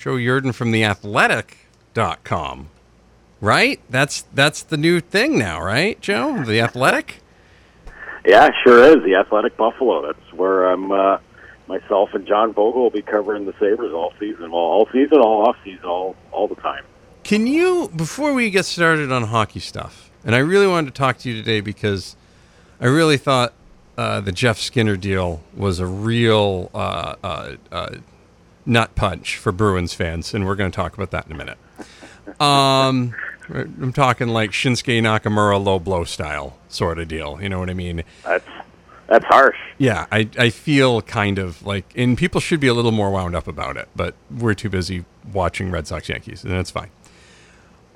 Joe 0.00 0.14
Yerdon 0.14 0.54
from 0.54 0.70
the 0.70 0.82
athletic.com. 0.82 2.70
Right? 3.42 3.80
That's 3.90 4.22
that's 4.32 4.62
the 4.62 4.78
new 4.78 4.98
thing 5.00 5.38
now, 5.38 5.60
right, 5.62 6.00
Joe? 6.00 6.42
The 6.42 6.60
Athletic? 6.60 7.20
Yeah, 8.24 8.48
sure 8.64 8.82
is. 8.82 9.04
The 9.04 9.14
Athletic 9.14 9.58
Buffalo. 9.58 10.06
That's 10.06 10.32
where 10.32 10.70
I'm 10.70 10.90
uh, 10.90 11.18
myself 11.66 12.14
and 12.14 12.26
John 12.26 12.54
Vogl 12.54 12.74
will 12.74 12.90
be 12.90 13.02
covering 13.02 13.44
the 13.44 13.52
Sabres 13.60 13.92
all 13.92 14.14
season. 14.18 14.50
Well, 14.50 14.60
all 14.60 14.88
season, 14.90 15.18
all 15.18 15.46
off 15.46 15.56
season, 15.64 15.84
all 15.84 16.16
all 16.32 16.48
the 16.48 16.54
time. 16.56 16.84
Can 17.22 17.46
you 17.46 17.90
before 17.94 18.32
we 18.32 18.50
get 18.50 18.64
started 18.64 19.12
on 19.12 19.24
hockey 19.24 19.60
stuff, 19.60 20.10
and 20.24 20.34
I 20.34 20.38
really 20.38 20.66
wanted 20.66 20.94
to 20.94 20.98
talk 20.98 21.18
to 21.18 21.30
you 21.30 21.34
today 21.36 21.60
because 21.60 22.16
I 22.80 22.86
really 22.86 23.18
thought 23.18 23.52
uh, 23.98 24.20
the 24.20 24.32
Jeff 24.32 24.58
Skinner 24.58 24.96
deal 24.96 25.42
was 25.54 25.78
a 25.78 25.86
real 25.86 26.70
uh, 26.74 27.16
uh, 27.22 27.56
uh 27.70 27.90
nut 28.70 28.94
punch 28.94 29.36
for 29.36 29.52
Bruins 29.52 29.92
fans, 29.92 30.32
and 30.32 30.46
we're 30.46 30.54
going 30.54 30.70
to 30.70 30.74
talk 30.74 30.94
about 30.94 31.10
that 31.10 31.26
in 31.26 31.32
a 31.32 31.36
minute. 31.36 31.58
Um, 32.40 33.14
I'm 33.52 33.92
talking 33.92 34.28
like 34.28 34.50
Shinsuke 34.52 35.02
Nakamura 35.02 35.62
low 35.62 35.78
blow 35.78 36.04
style 36.04 36.56
sort 36.68 36.98
of 36.98 37.08
deal. 37.08 37.42
You 37.42 37.48
know 37.48 37.58
what 37.58 37.68
I 37.68 37.74
mean? 37.74 38.04
That's 38.24 38.46
that's 39.08 39.24
harsh. 39.24 39.58
Yeah, 39.76 40.06
I, 40.12 40.28
I 40.38 40.50
feel 40.50 41.02
kind 41.02 41.40
of 41.40 41.66
like, 41.66 41.92
and 41.96 42.16
people 42.16 42.40
should 42.40 42.60
be 42.60 42.68
a 42.68 42.74
little 42.74 42.92
more 42.92 43.10
wound 43.10 43.34
up 43.34 43.48
about 43.48 43.76
it, 43.76 43.88
but 43.96 44.14
we're 44.30 44.54
too 44.54 44.70
busy 44.70 45.04
watching 45.32 45.72
Red 45.72 45.88
Sox 45.88 46.08
Yankees, 46.08 46.44
and 46.44 46.52
that's 46.52 46.70
fine. 46.70 46.90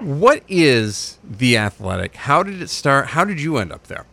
What 0.00 0.42
is 0.48 1.18
the 1.22 1.56
Athletic? 1.56 2.16
How 2.16 2.42
did 2.42 2.60
it 2.60 2.68
start? 2.68 3.08
How 3.08 3.24
did 3.24 3.40
you 3.40 3.58
end 3.58 3.72
up 3.72 3.86
there? 3.86 4.06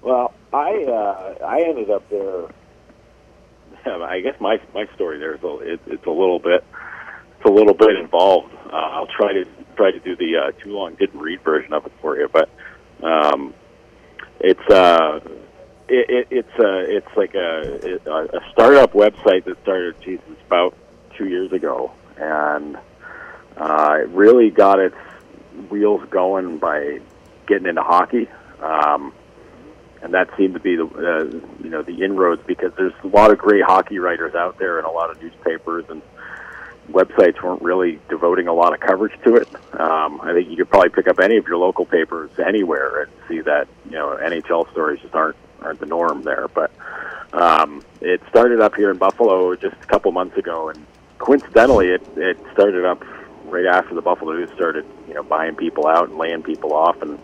Well, 0.00 0.32
I 0.54 0.84
uh, 0.84 1.44
I 1.44 1.60
ended 1.60 1.90
up 1.90 2.08
there. 2.08 2.46
I 3.86 4.20
guess 4.20 4.40
my 4.40 4.60
my 4.74 4.86
story 4.94 5.18
there 5.18 5.34
is 5.34 5.42
a, 5.42 5.58
it, 5.58 5.80
it's 5.86 6.06
a 6.06 6.10
little 6.10 6.38
bit 6.38 6.64
it's 7.36 7.50
a 7.50 7.52
little 7.52 7.74
bit 7.74 7.96
involved. 7.96 8.52
Uh, 8.66 8.76
I'll 8.76 9.06
try 9.06 9.32
to 9.32 9.44
try 9.76 9.90
to 9.90 10.00
do 10.00 10.16
the 10.16 10.36
uh, 10.36 10.52
too 10.62 10.70
long 10.70 10.94
didn't 10.94 11.20
read 11.20 11.42
version 11.42 11.72
of 11.72 11.86
it 11.86 11.92
for 12.00 12.16
you, 12.16 12.28
but 12.32 12.48
um, 13.02 13.54
it's 14.40 14.70
uh, 14.70 15.20
it, 15.88 16.10
it, 16.10 16.26
it's 16.30 16.58
uh, 16.58 16.84
it's 16.86 17.16
like 17.16 17.34
a 17.34 17.98
a 18.06 18.40
startup 18.52 18.92
website 18.92 19.44
that 19.44 19.60
started 19.62 20.00
Jesus 20.02 20.24
about 20.46 20.76
two 21.16 21.28
years 21.28 21.52
ago, 21.52 21.92
and 22.16 22.76
uh, 23.56 23.98
it 24.00 24.08
really 24.08 24.50
got 24.50 24.78
its 24.78 24.96
wheels 25.70 26.02
going 26.10 26.58
by 26.58 27.00
getting 27.46 27.66
into 27.66 27.82
hockey. 27.82 28.28
Um, 28.60 29.12
and 30.04 30.12
that 30.12 30.28
seemed 30.36 30.52
to 30.52 30.60
be 30.60 30.76
the 30.76 30.84
uh, 30.84 31.24
you 31.64 31.70
know 31.70 31.82
the 31.82 32.04
inroads 32.04 32.42
because 32.46 32.72
there's 32.76 32.92
a 33.02 33.06
lot 33.08 33.32
of 33.32 33.38
great 33.38 33.64
hockey 33.64 33.98
writers 33.98 34.34
out 34.34 34.58
there 34.58 34.78
and 34.78 34.86
a 34.86 34.90
lot 34.90 35.10
of 35.10 35.20
newspapers 35.20 35.84
and 35.88 36.02
websites 36.90 37.42
weren't 37.42 37.62
really 37.62 37.98
devoting 38.10 38.46
a 38.46 38.52
lot 38.52 38.74
of 38.74 38.80
coverage 38.80 39.18
to 39.24 39.36
it. 39.36 39.48
Um, 39.80 40.20
I 40.20 40.34
think 40.34 40.50
you 40.50 40.56
could 40.56 40.68
probably 40.68 40.90
pick 40.90 41.08
up 41.08 41.18
any 41.18 41.38
of 41.38 41.48
your 41.48 41.56
local 41.56 41.86
papers 41.86 42.30
anywhere 42.38 43.04
and 43.04 43.12
see 43.28 43.40
that 43.40 43.66
you 43.86 43.92
know 43.92 44.18
NHL 44.20 44.70
stories 44.72 45.00
just 45.00 45.14
aren't 45.14 45.36
aren't 45.62 45.80
the 45.80 45.86
norm 45.86 46.22
there. 46.22 46.48
But 46.48 46.70
um, 47.32 47.82
it 48.02 48.20
started 48.28 48.60
up 48.60 48.74
here 48.74 48.90
in 48.90 48.98
Buffalo 48.98 49.56
just 49.56 49.76
a 49.82 49.86
couple 49.86 50.12
months 50.12 50.36
ago, 50.36 50.68
and 50.68 50.86
coincidentally, 51.16 51.88
it 51.88 52.02
it 52.16 52.38
started 52.52 52.84
up 52.84 53.02
right 53.46 53.64
after 53.64 53.94
the 53.94 54.02
Buffalo 54.02 54.34
News 54.34 54.50
started 54.54 54.84
you 55.08 55.14
know 55.14 55.22
buying 55.22 55.56
people 55.56 55.86
out 55.86 56.10
and 56.10 56.18
laying 56.18 56.42
people 56.42 56.74
off 56.74 57.00
and 57.00 57.18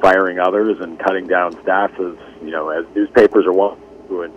firing 0.00 0.38
others 0.38 0.78
and 0.80 0.98
cutting 0.98 1.26
down 1.26 1.52
staffs 1.62 1.94
as 1.94 2.16
you 2.42 2.50
know 2.50 2.70
as 2.70 2.84
newspapers 2.94 3.46
are 3.46 3.52
wanting 3.52 3.82
to 4.08 4.22
and 4.22 4.34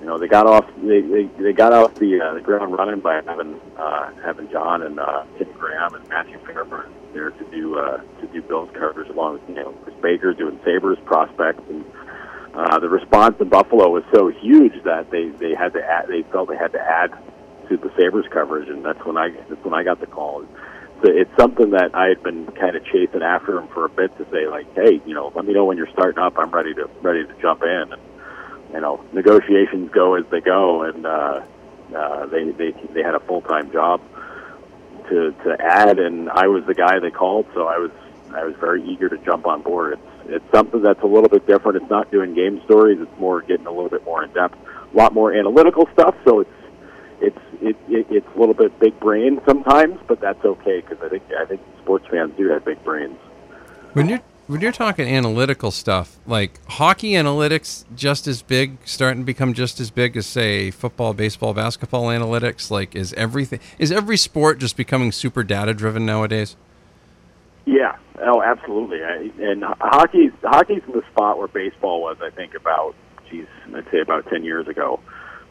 you 0.00 0.06
know 0.06 0.18
they 0.18 0.28
got 0.28 0.46
off 0.46 0.66
they 0.82 1.00
they, 1.00 1.24
they 1.38 1.52
got 1.52 1.72
off 1.72 1.94
the, 1.96 2.20
uh, 2.20 2.34
the 2.34 2.40
ground 2.40 2.76
running 2.76 3.00
by 3.00 3.20
having 3.26 3.60
uh, 3.76 4.10
having 4.24 4.50
John 4.50 4.82
and 4.82 4.98
uh, 4.98 5.24
Tim 5.38 5.52
Graham 5.52 5.94
and 5.94 6.08
Matthew 6.08 6.38
Fairburn 6.46 6.92
there 7.16 7.30
to 7.30 7.44
do 7.50 7.78
uh, 7.78 8.00
to 8.20 8.26
do 8.28 8.42
Bills 8.42 8.70
coverage 8.74 9.08
along 9.08 9.34
with 9.34 9.48
you 9.48 9.54
know 9.54 9.72
Chris 9.82 9.96
Baker 10.02 10.34
doing 10.34 10.60
Sabres 10.64 10.98
prospects. 11.04 11.62
And 11.68 11.84
uh, 12.54 12.78
the 12.78 12.88
response 12.88 13.36
in 13.40 13.48
Buffalo 13.48 13.90
was 13.90 14.04
so 14.14 14.28
huge 14.28 14.82
that 14.84 15.10
they 15.10 15.30
they 15.30 15.54
had 15.54 15.72
to 15.72 15.82
add, 15.82 16.08
they 16.08 16.22
felt 16.30 16.48
they 16.48 16.56
had 16.56 16.72
to 16.72 16.80
add 16.80 17.12
to 17.68 17.76
the 17.76 17.90
Sabres 17.96 18.26
coverage. 18.30 18.68
And 18.68 18.84
that's 18.84 19.04
when 19.04 19.16
I 19.16 19.30
that's 19.48 19.64
when 19.64 19.74
I 19.74 19.82
got 19.82 20.00
the 20.00 20.06
call. 20.06 20.42
So 20.42 20.48
it's 21.02 21.30
something 21.38 21.70
that 21.70 21.94
I 21.94 22.08
had 22.08 22.22
been 22.22 22.46
kind 22.52 22.76
of 22.76 22.84
chasing 22.84 23.22
after 23.22 23.58
him 23.58 23.68
for 23.68 23.84
a 23.84 23.88
bit 23.88 24.16
to 24.18 24.26
say 24.30 24.48
like, 24.48 24.72
hey, 24.74 25.00
you 25.06 25.14
know, 25.14 25.32
let 25.34 25.44
me 25.44 25.52
know 25.52 25.64
when 25.64 25.76
you're 25.76 25.90
starting 25.92 26.18
up. 26.18 26.38
I'm 26.38 26.50
ready 26.50 26.74
to 26.74 26.88
ready 27.02 27.24
to 27.24 27.34
jump 27.40 27.62
in. 27.62 27.92
And, 27.92 28.02
you 28.72 28.80
know, 28.80 29.04
negotiations 29.12 29.90
go 29.92 30.14
as 30.14 30.24
they 30.30 30.40
go, 30.40 30.82
and 30.82 31.06
uh, 31.06 31.44
uh, 31.94 32.26
they 32.26 32.50
they 32.50 32.72
they 32.92 33.02
had 33.02 33.14
a 33.14 33.20
full 33.20 33.42
time 33.42 33.70
job 33.72 34.00
to 35.08 35.32
to 35.44 35.56
add, 35.60 35.98
and 35.98 36.30
I 36.30 36.46
was 36.48 36.64
the 36.66 36.74
guy 36.74 36.98
they 36.98 37.10
called, 37.10 37.46
so 37.54 37.66
I 37.66 37.78
was 37.78 37.90
I 38.34 38.44
was 38.44 38.54
very 38.56 38.82
eager 38.84 39.08
to 39.08 39.18
jump 39.18 39.46
on 39.46 39.62
board. 39.62 39.94
It's 39.94 40.34
it's 40.34 40.52
something 40.52 40.82
that's 40.82 41.02
a 41.02 41.06
little 41.06 41.28
bit 41.28 41.46
different. 41.46 41.82
It's 41.82 41.90
not 41.90 42.10
doing 42.10 42.34
game 42.34 42.60
stories. 42.64 42.98
It's 43.00 43.20
more 43.20 43.42
getting 43.42 43.66
a 43.66 43.70
little 43.70 43.88
bit 43.88 44.04
more 44.04 44.24
in 44.24 44.32
depth, 44.32 44.56
a 44.92 44.96
lot 44.96 45.14
more 45.14 45.32
analytical 45.32 45.88
stuff. 45.92 46.16
So 46.24 46.40
it's 46.40 46.50
it's 47.20 47.38
it, 47.60 47.76
it 47.88 48.06
it's 48.10 48.26
a 48.34 48.38
little 48.38 48.54
bit 48.54 48.78
big 48.78 48.98
brain 49.00 49.40
sometimes, 49.46 49.98
but 50.06 50.20
that's 50.20 50.44
okay 50.44 50.80
because 50.80 50.98
I 51.02 51.08
think 51.08 51.22
I 51.38 51.44
think 51.44 51.60
sports 51.82 52.06
fans 52.10 52.32
do 52.36 52.48
have 52.48 52.64
big 52.64 52.82
brains. 52.84 53.16
When 53.92 54.08
you're 54.08 54.20
when 54.46 54.60
you're 54.60 54.72
talking 54.72 55.08
analytical 55.08 55.70
stuff, 55.70 56.18
like 56.26 56.60
hockey 56.68 57.12
analytics, 57.12 57.84
just 57.94 58.26
as 58.26 58.42
big, 58.42 58.78
starting 58.84 59.22
to 59.22 59.26
become 59.26 59.54
just 59.54 59.80
as 59.80 59.90
big 59.90 60.16
as 60.16 60.26
say 60.26 60.70
football, 60.70 61.14
baseball, 61.14 61.52
basketball 61.52 62.04
analytics. 62.04 62.70
Like, 62.70 62.94
is 62.94 63.12
everything 63.14 63.60
is 63.78 63.90
every 63.90 64.16
sport 64.16 64.58
just 64.58 64.76
becoming 64.76 65.12
super 65.12 65.42
data 65.42 65.74
driven 65.74 66.06
nowadays? 66.06 66.56
Yeah. 67.64 67.96
Oh, 68.20 68.40
absolutely. 68.40 69.02
I, 69.02 69.30
and 69.40 69.64
hockey 69.64 70.30
hockey's 70.42 70.82
in 70.86 70.92
the 70.92 71.02
spot 71.12 71.38
where 71.38 71.48
baseball 71.48 72.00
was, 72.02 72.16
I 72.22 72.30
think, 72.30 72.54
about 72.54 72.94
geez, 73.28 73.46
I'd 73.74 73.90
say 73.90 74.00
about 74.00 74.26
ten 74.28 74.44
years 74.44 74.68
ago 74.68 75.00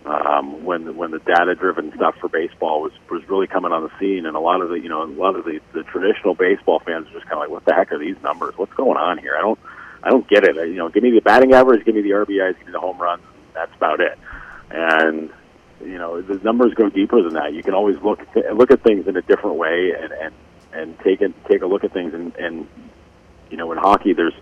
um, 0.06 0.64
when 0.64 0.96
when 0.96 1.12
the 1.12 1.20
data 1.20 1.56
driven 1.56 1.92
stuff 1.96 2.16
for 2.20 2.30
baseball 2.30 2.82
was 2.82 2.92
was 3.10 3.28
really 3.28 3.48
coming 3.48 3.72
on 3.72 3.84
the 3.84 3.92
scene, 4.00 4.26
and 4.26 4.36
a 4.36 4.40
lot 4.40 4.62
of 4.62 4.70
the 4.70 4.76
you 4.76 4.90
know 4.90 5.04
a 5.04 5.06
lot 5.06 5.36
of 5.36 5.46
the, 5.46 5.60
the 5.74 5.84
traditional 5.84 6.36
baseball 6.36 6.80
fans 6.80 7.08
are 7.08 7.14
just 7.14 7.26
kind 7.26 7.34
of 7.34 7.40
like, 7.40 7.50
what 7.50 7.66
the 7.66 7.74
heck 7.74 7.92
are 7.92 7.98
these 7.98 8.16
numbers? 8.22 8.54
What's 8.58 8.74
going 8.74 8.98
on 8.98 9.18
here? 9.18 9.36
I 9.38 9.42
don't 9.42 9.60
I 10.04 10.10
don't 10.10 10.28
get 10.28 10.44
it. 10.44 10.56
You 10.56 10.76
know, 10.76 10.90
give 10.90 11.02
me 11.02 11.12
the 11.12 11.22
batting 11.22 11.54
average, 11.54 11.86
give 11.86 11.96
me 11.96 12.02
the 12.02 12.12
RBIs, 12.12 12.58
give 12.58 12.68
me 12.68 12.72
the 12.72 12.80
home 12.80 13.00
runs. 13.00 13.24
That's 13.54 13.74
about 13.76 14.00
it. 14.00 14.18
And 14.70 15.32
you 15.82 15.98
know, 15.98 16.22
the 16.22 16.36
numbers 16.44 16.74
go 16.76 16.90
deeper 16.90 17.22
than 17.24 17.34
that. 17.34 17.54
You 17.54 17.64
can 17.64 17.74
always 17.74 17.98
look 18.02 18.20
look 18.54 18.72
at 18.72 18.84
things 18.84 19.08
in 19.08 19.18
a 19.18 19.22
different 19.24 19.58
way 19.58 19.92
and 20.00 20.12
and 20.12 20.34
and 20.72 21.00
take 21.00 21.22
it 21.22 21.34
take 21.50 21.64
a 21.64 21.68
look 21.68 21.84
at 21.84 21.94
things 21.94 22.14
and 22.14 22.36
and 22.36 22.68
you 23.50 23.58
know, 23.58 23.72
in 23.72 23.78
hockey, 23.78 24.14
there's 24.14 24.34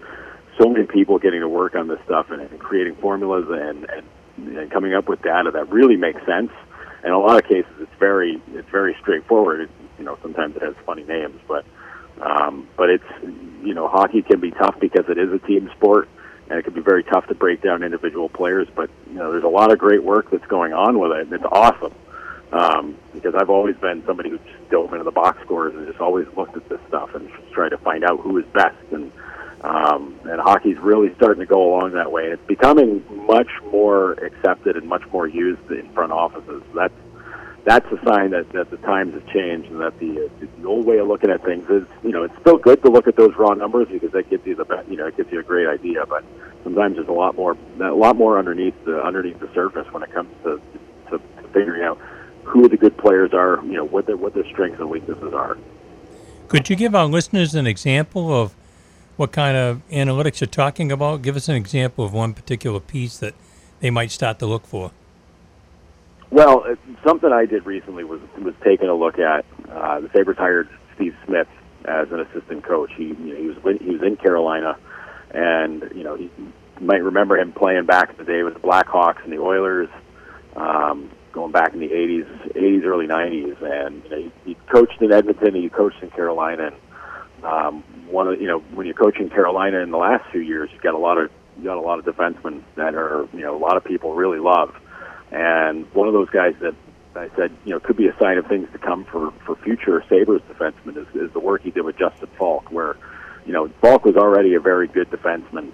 so 0.58 0.70
many 0.70 0.86
people 0.86 1.20
getting 1.20 1.42
to 1.42 1.48
work 1.50 1.76
on 1.76 1.88
this 1.88 2.00
stuff 2.06 2.32
and, 2.32 2.42
and 2.42 2.60
creating 2.60 2.96
formulas 2.96 3.46
and 3.50 3.90
and 3.90 4.06
and 4.38 4.72
coming 4.72 4.94
up 4.94 5.08
with 5.08 5.22
data 5.22 5.52
that 5.52 5.70
really 5.70 5.98
makes 5.98 6.26
sense. 6.26 6.52
In 7.04 7.12
a 7.12 7.20
lot 7.20 7.42
of 7.42 7.48
cases, 7.50 7.72
it's 7.80 7.92
very 8.00 8.42
it's 8.54 8.70
very 8.70 8.96
straightforward. 9.02 9.62
It, 9.62 9.70
you 10.00 10.06
know, 10.06 10.18
sometimes 10.22 10.56
it 10.56 10.62
has 10.62 10.76
funny 10.86 11.04
names, 11.04 11.40
but 11.48 11.66
um, 12.22 12.68
but 12.78 12.90
it's 12.90 13.04
you 13.64 13.74
know, 13.74 13.88
hockey 13.88 14.22
can 14.22 14.40
be 14.40 14.52
tough 14.52 14.76
because 14.80 15.06
it 15.10 15.18
is 15.18 15.32
a 15.32 15.40
team 15.40 15.70
sport, 15.76 16.08
and 16.50 16.60
it 16.60 16.64
can 16.64 16.74
be 16.74 16.82
very 16.82 17.04
tough 17.04 17.28
to 17.28 17.36
break 17.36 17.62
down 17.62 17.84
individual 17.84 18.30
players. 18.30 18.68
But 18.76 18.90
you 19.08 19.16
know, 19.16 19.32
there's 19.32 19.44
a 19.44 19.50
lot 19.50 19.72
of 19.72 19.80
great 19.80 20.04
work 20.04 20.32
that's 20.32 20.46
going 20.48 20.74
on 20.74 21.00
with 21.00 21.12
it, 21.12 21.22
and 21.22 21.34
it's 21.34 21.46
awesome. 21.52 21.94
Um, 22.52 22.98
because 23.14 23.34
I've 23.36 23.50
always 23.50 23.76
been 23.78 24.04
somebody 24.06 24.30
who 24.30 24.38
just 24.38 24.70
dove 24.70 24.94
into 24.94 25.04
the 25.04 25.12
box 25.12 25.42
scores 25.44 25.74
and 25.74 25.88
just 25.88 26.00
always 26.00 26.28
looked 26.38 26.56
at 26.56 26.70
this 26.70 26.80
stuff 26.88 27.16
and 27.16 27.28
tried 27.52 27.70
to 27.70 27.80
find 27.80 28.04
out 28.04 28.20
who 28.20 28.38
is 28.38 28.46
best 28.54 28.78
and 28.92 29.12
um, 29.64 30.20
and 30.26 30.42
hockey's 30.42 30.78
really 30.78 31.14
starting 31.16 31.40
to 31.40 31.46
go 31.46 31.74
along 31.74 31.94
that 31.94 32.12
way. 32.12 32.26
And 32.26 32.34
it's 32.34 32.48
becoming 32.48 33.04
much 33.26 33.50
more 33.72 34.14
accepted 34.14 34.76
and 34.76 34.88
much 34.88 35.04
more 35.12 35.28
used 35.28 35.72
in 35.72 35.90
front 35.94 36.12
offices. 36.12 36.62
That's 36.76 36.94
that's 37.66 37.86
a 37.94 38.06
sign 38.06 38.32
that, 38.32 38.50
that 38.52 38.70
the 38.72 38.78
times 38.78 39.14
have 39.14 39.26
changed 39.28 39.72
and 39.72 39.80
that 39.80 39.98
the 40.00 40.30
the 40.58 40.68
old 40.68 40.86
way 40.86 40.98
of 40.98 41.08
looking 41.08 41.30
at 41.30 41.44
things 41.46 41.64
is 41.70 41.88
you 42.04 42.12
know 42.12 42.24
it's 42.24 42.38
still 42.42 42.58
good 42.58 42.82
to 42.84 42.92
look 42.92 43.08
at 43.08 43.16
those 43.16 43.34
raw 43.38 43.54
numbers 43.54 43.88
because 43.90 44.12
that 44.12 44.30
gives 44.30 44.46
you 44.46 44.54
the 44.56 44.86
you 44.90 44.98
know 44.98 45.08
it 45.08 45.16
gives 45.16 45.32
you 45.32 45.40
a 45.40 45.44
great 45.44 45.68
idea 45.68 46.06
but 46.06 46.26
sometimes 46.64 46.96
there's 46.98 47.08
a 47.08 47.12
lot 47.14 47.36
more 47.36 47.56
a 47.80 47.94
lot 47.94 48.18
more 48.18 48.38
underneath 48.38 48.76
the 48.84 49.02
underneath 49.02 49.40
the 49.40 49.50
surface 49.54 49.88
when 49.94 50.04
it 50.04 50.12
comes 50.12 50.30
to 50.44 50.62
to, 51.10 51.18
to 51.18 51.48
figuring 51.54 51.84
out 51.84 51.98
who 52.44 52.68
the 52.68 52.76
good 52.76 52.98
players 52.98 53.34
are 53.34 53.62
you 53.64 53.74
know 53.74 53.86
what 53.86 54.06
their 54.08 54.18
what 54.18 54.34
their 54.34 54.46
strengths 54.50 54.82
and 54.82 54.90
weaknesses 54.90 55.34
are. 55.34 55.58
Could 56.50 56.70
you 56.70 56.76
give 56.76 56.94
our 56.94 57.06
listeners 57.06 57.56
an 57.56 57.66
example 57.66 58.30
of 58.30 58.54
what 59.18 59.32
kind 59.32 59.56
of 59.56 59.82
analytics 59.90 60.42
you're 60.42 60.48
talking 60.48 60.92
about? 60.92 61.22
Give 61.22 61.36
us 61.36 61.50
an 61.50 61.56
example 61.56 62.04
of 62.06 62.14
one 62.14 62.34
particular 62.34 62.80
piece 62.80 63.18
that 63.18 63.36
they 63.80 63.90
might 63.90 64.12
start 64.12 64.40
to 64.40 64.46
look 64.46 64.66
for. 64.66 64.92
Well, 66.32 66.66
something 67.06 67.32
I 67.32 67.46
did 67.46 67.66
recently 67.66 68.04
was 68.04 68.20
was 68.40 68.56
taking 68.64 68.90
a 68.90 68.96
look 68.96 69.20
at 69.20 69.46
uh, 69.70 70.00
the 70.00 70.10
Sabres 70.14 70.38
hired 70.38 70.68
Steve 70.96 71.16
Smith 71.26 71.48
as 71.86 72.12
an 72.12 72.22
assistant 72.22 72.64
coach. 72.64 72.92
He 72.96 73.06
you 73.06 73.14
know, 73.14 73.36
he 73.36 73.48
was 73.48 73.78
he 73.80 73.90
was 73.92 74.02
in 74.02 74.16
Carolina, 74.18 74.78
and 75.32 75.92
you 75.94 76.04
know 76.04 76.16
he, 76.16 76.32
might 76.82 77.04
remember 77.04 77.38
him 77.38 77.54
playing 77.54 77.86
back 77.86 78.10
in 78.10 78.18
the 78.18 78.24
day 78.24 78.42
with 78.42 78.56
the 78.56 78.60
Blackhawks 78.60 79.24
and 79.24 79.32
the 79.32 79.38
Oilers. 79.38 79.90
Um, 80.56 81.12
going 81.32 81.52
back 81.52 81.74
in 81.74 81.80
the 81.80 81.90
'80s, 81.90 82.54
'80s, 82.54 82.84
early 82.84 83.06
'90s, 83.06 83.62
and 83.62 84.04
you 84.04 84.10
know, 84.10 84.18
he, 84.18 84.32
he 84.46 84.58
coached 84.72 85.02
in 85.02 85.12
Edmonton, 85.12 85.50
and 85.50 85.58
he 85.58 85.70
coached 85.70 86.02
in 86.02 86.10
Carolina. 86.10 86.68
And, 86.68 86.76
um, 87.44 87.84
one 88.10 88.28
of 88.28 88.42
you 88.42 88.48
know 88.48 88.60
when 88.74 88.86
you're 88.86 88.96
coaching 88.96 89.30
Carolina 89.30 89.80
in 89.80 89.92
the 89.92 89.98
last 89.98 90.30
few 90.32 90.42
years, 90.42 90.70
you've 90.72 90.82
got 90.82 90.94
a 90.94 90.98
lot 90.98 91.18
of 91.18 91.32
you 91.58 91.66
got 91.66 91.78
a 91.78 91.82
lot 91.82 92.00
of 92.00 92.06
defensemen 92.06 92.64
that 92.76 92.96
are 92.96 93.28
you 93.34 93.42
know 93.42 93.56
a 93.56 93.60
lot 93.60 93.78
of 93.78 93.84
people 93.84 94.14
really 94.14 94.40
love, 94.40 94.76
and 95.32 95.92
one 95.94 96.08
of 96.08 96.14
those 96.14 96.30
guys 96.30 96.56
that 96.62 96.76
I 97.16 97.30
said 97.36 97.52
you 97.66 97.72
know 97.72 97.80
could 97.80 97.98
be 97.98 98.08
a 98.08 98.18
sign 98.20 98.38
of 98.38 98.48
things 98.48 98.70
to 98.72 98.78
come 98.78 99.06
for 99.06 99.32
for 99.46 99.56
future 99.58 100.04
Sabres 100.10 100.42
defensemen 100.50 100.98
is, 100.98 101.08
is 101.16 101.32
the 101.34 101.40
work 101.40 101.64
he 101.64 101.72
did 101.72 101.82
with 101.82 101.98
Justin 101.98 102.30
Faulk, 102.38 102.72
where 102.72 102.96
you 103.46 103.54
know 103.54 103.68
Faulk 103.82 104.06
was 104.06 104.16
already 104.16 104.54
a 104.56 104.60
very 104.60 104.88
good 104.88 105.10
defenseman, 105.10 105.72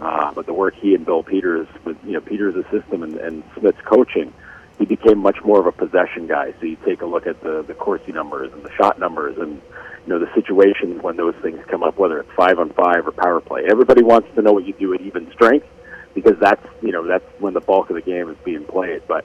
uh, 0.00 0.32
but 0.32 0.46
the 0.46 0.54
work 0.54 0.74
he 0.74 0.94
and 0.94 1.06
Bill 1.06 1.22
Peters 1.22 1.68
with 1.84 1.96
you 2.04 2.12
know 2.12 2.20
Peters' 2.20 2.64
system 2.70 3.02
and, 3.02 3.16
and 3.16 3.44
Smith's 3.58 3.80
coaching, 3.84 4.32
he 4.78 4.86
became 4.86 5.18
much 5.18 5.38
more 5.44 5.60
of 5.60 5.66
a 5.66 5.72
possession 5.72 6.26
guy. 6.26 6.52
So 6.58 6.66
you 6.66 6.76
take 6.84 7.02
a 7.02 7.06
look 7.06 7.26
at 7.26 7.40
the 7.42 7.62
the 7.62 7.74
Corsi 7.74 8.12
numbers 8.12 8.52
and 8.52 8.62
the 8.64 8.72
shot 8.72 8.98
numbers 8.98 9.38
and 9.38 9.62
you 10.06 10.12
know 10.12 10.18
the 10.18 10.32
situations 10.34 11.02
when 11.02 11.16
those 11.16 11.34
things 11.42 11.58
come 11.68 11.82
up, 11.82 11.98
whether 11.98 12.18
it's 12.18 12.30
five 12.36 12.58
on 12.58 12.70
five 12.70 13.06
or 13.06 13.12
power 13.12 13.40
play. 13.40 13.64
Everybody 13.70 14.02
wants 14.02 14.28
to 14.34 14.42
know 14.42 14.52
what 14.52 14.66
you 14.66 14.72
do 14.74 14.94
at 14.94 15.00
even 15.00 15.30
strength 15.32 15.66
because 16.14 16.38
that's 16.40 16.64
you 16.82 16.92
know 16.92 17.06
that's 17.06 17.24
when 17.38 17.54
the 17.54 17.60
bulk 17.60 17.90
of 17.90 17.96
the 17.96 18.02
game 18.02 18.28
is 18.28 18.36
being 18.44 18.64
played. 18.64 19.02
But 19.06 19.24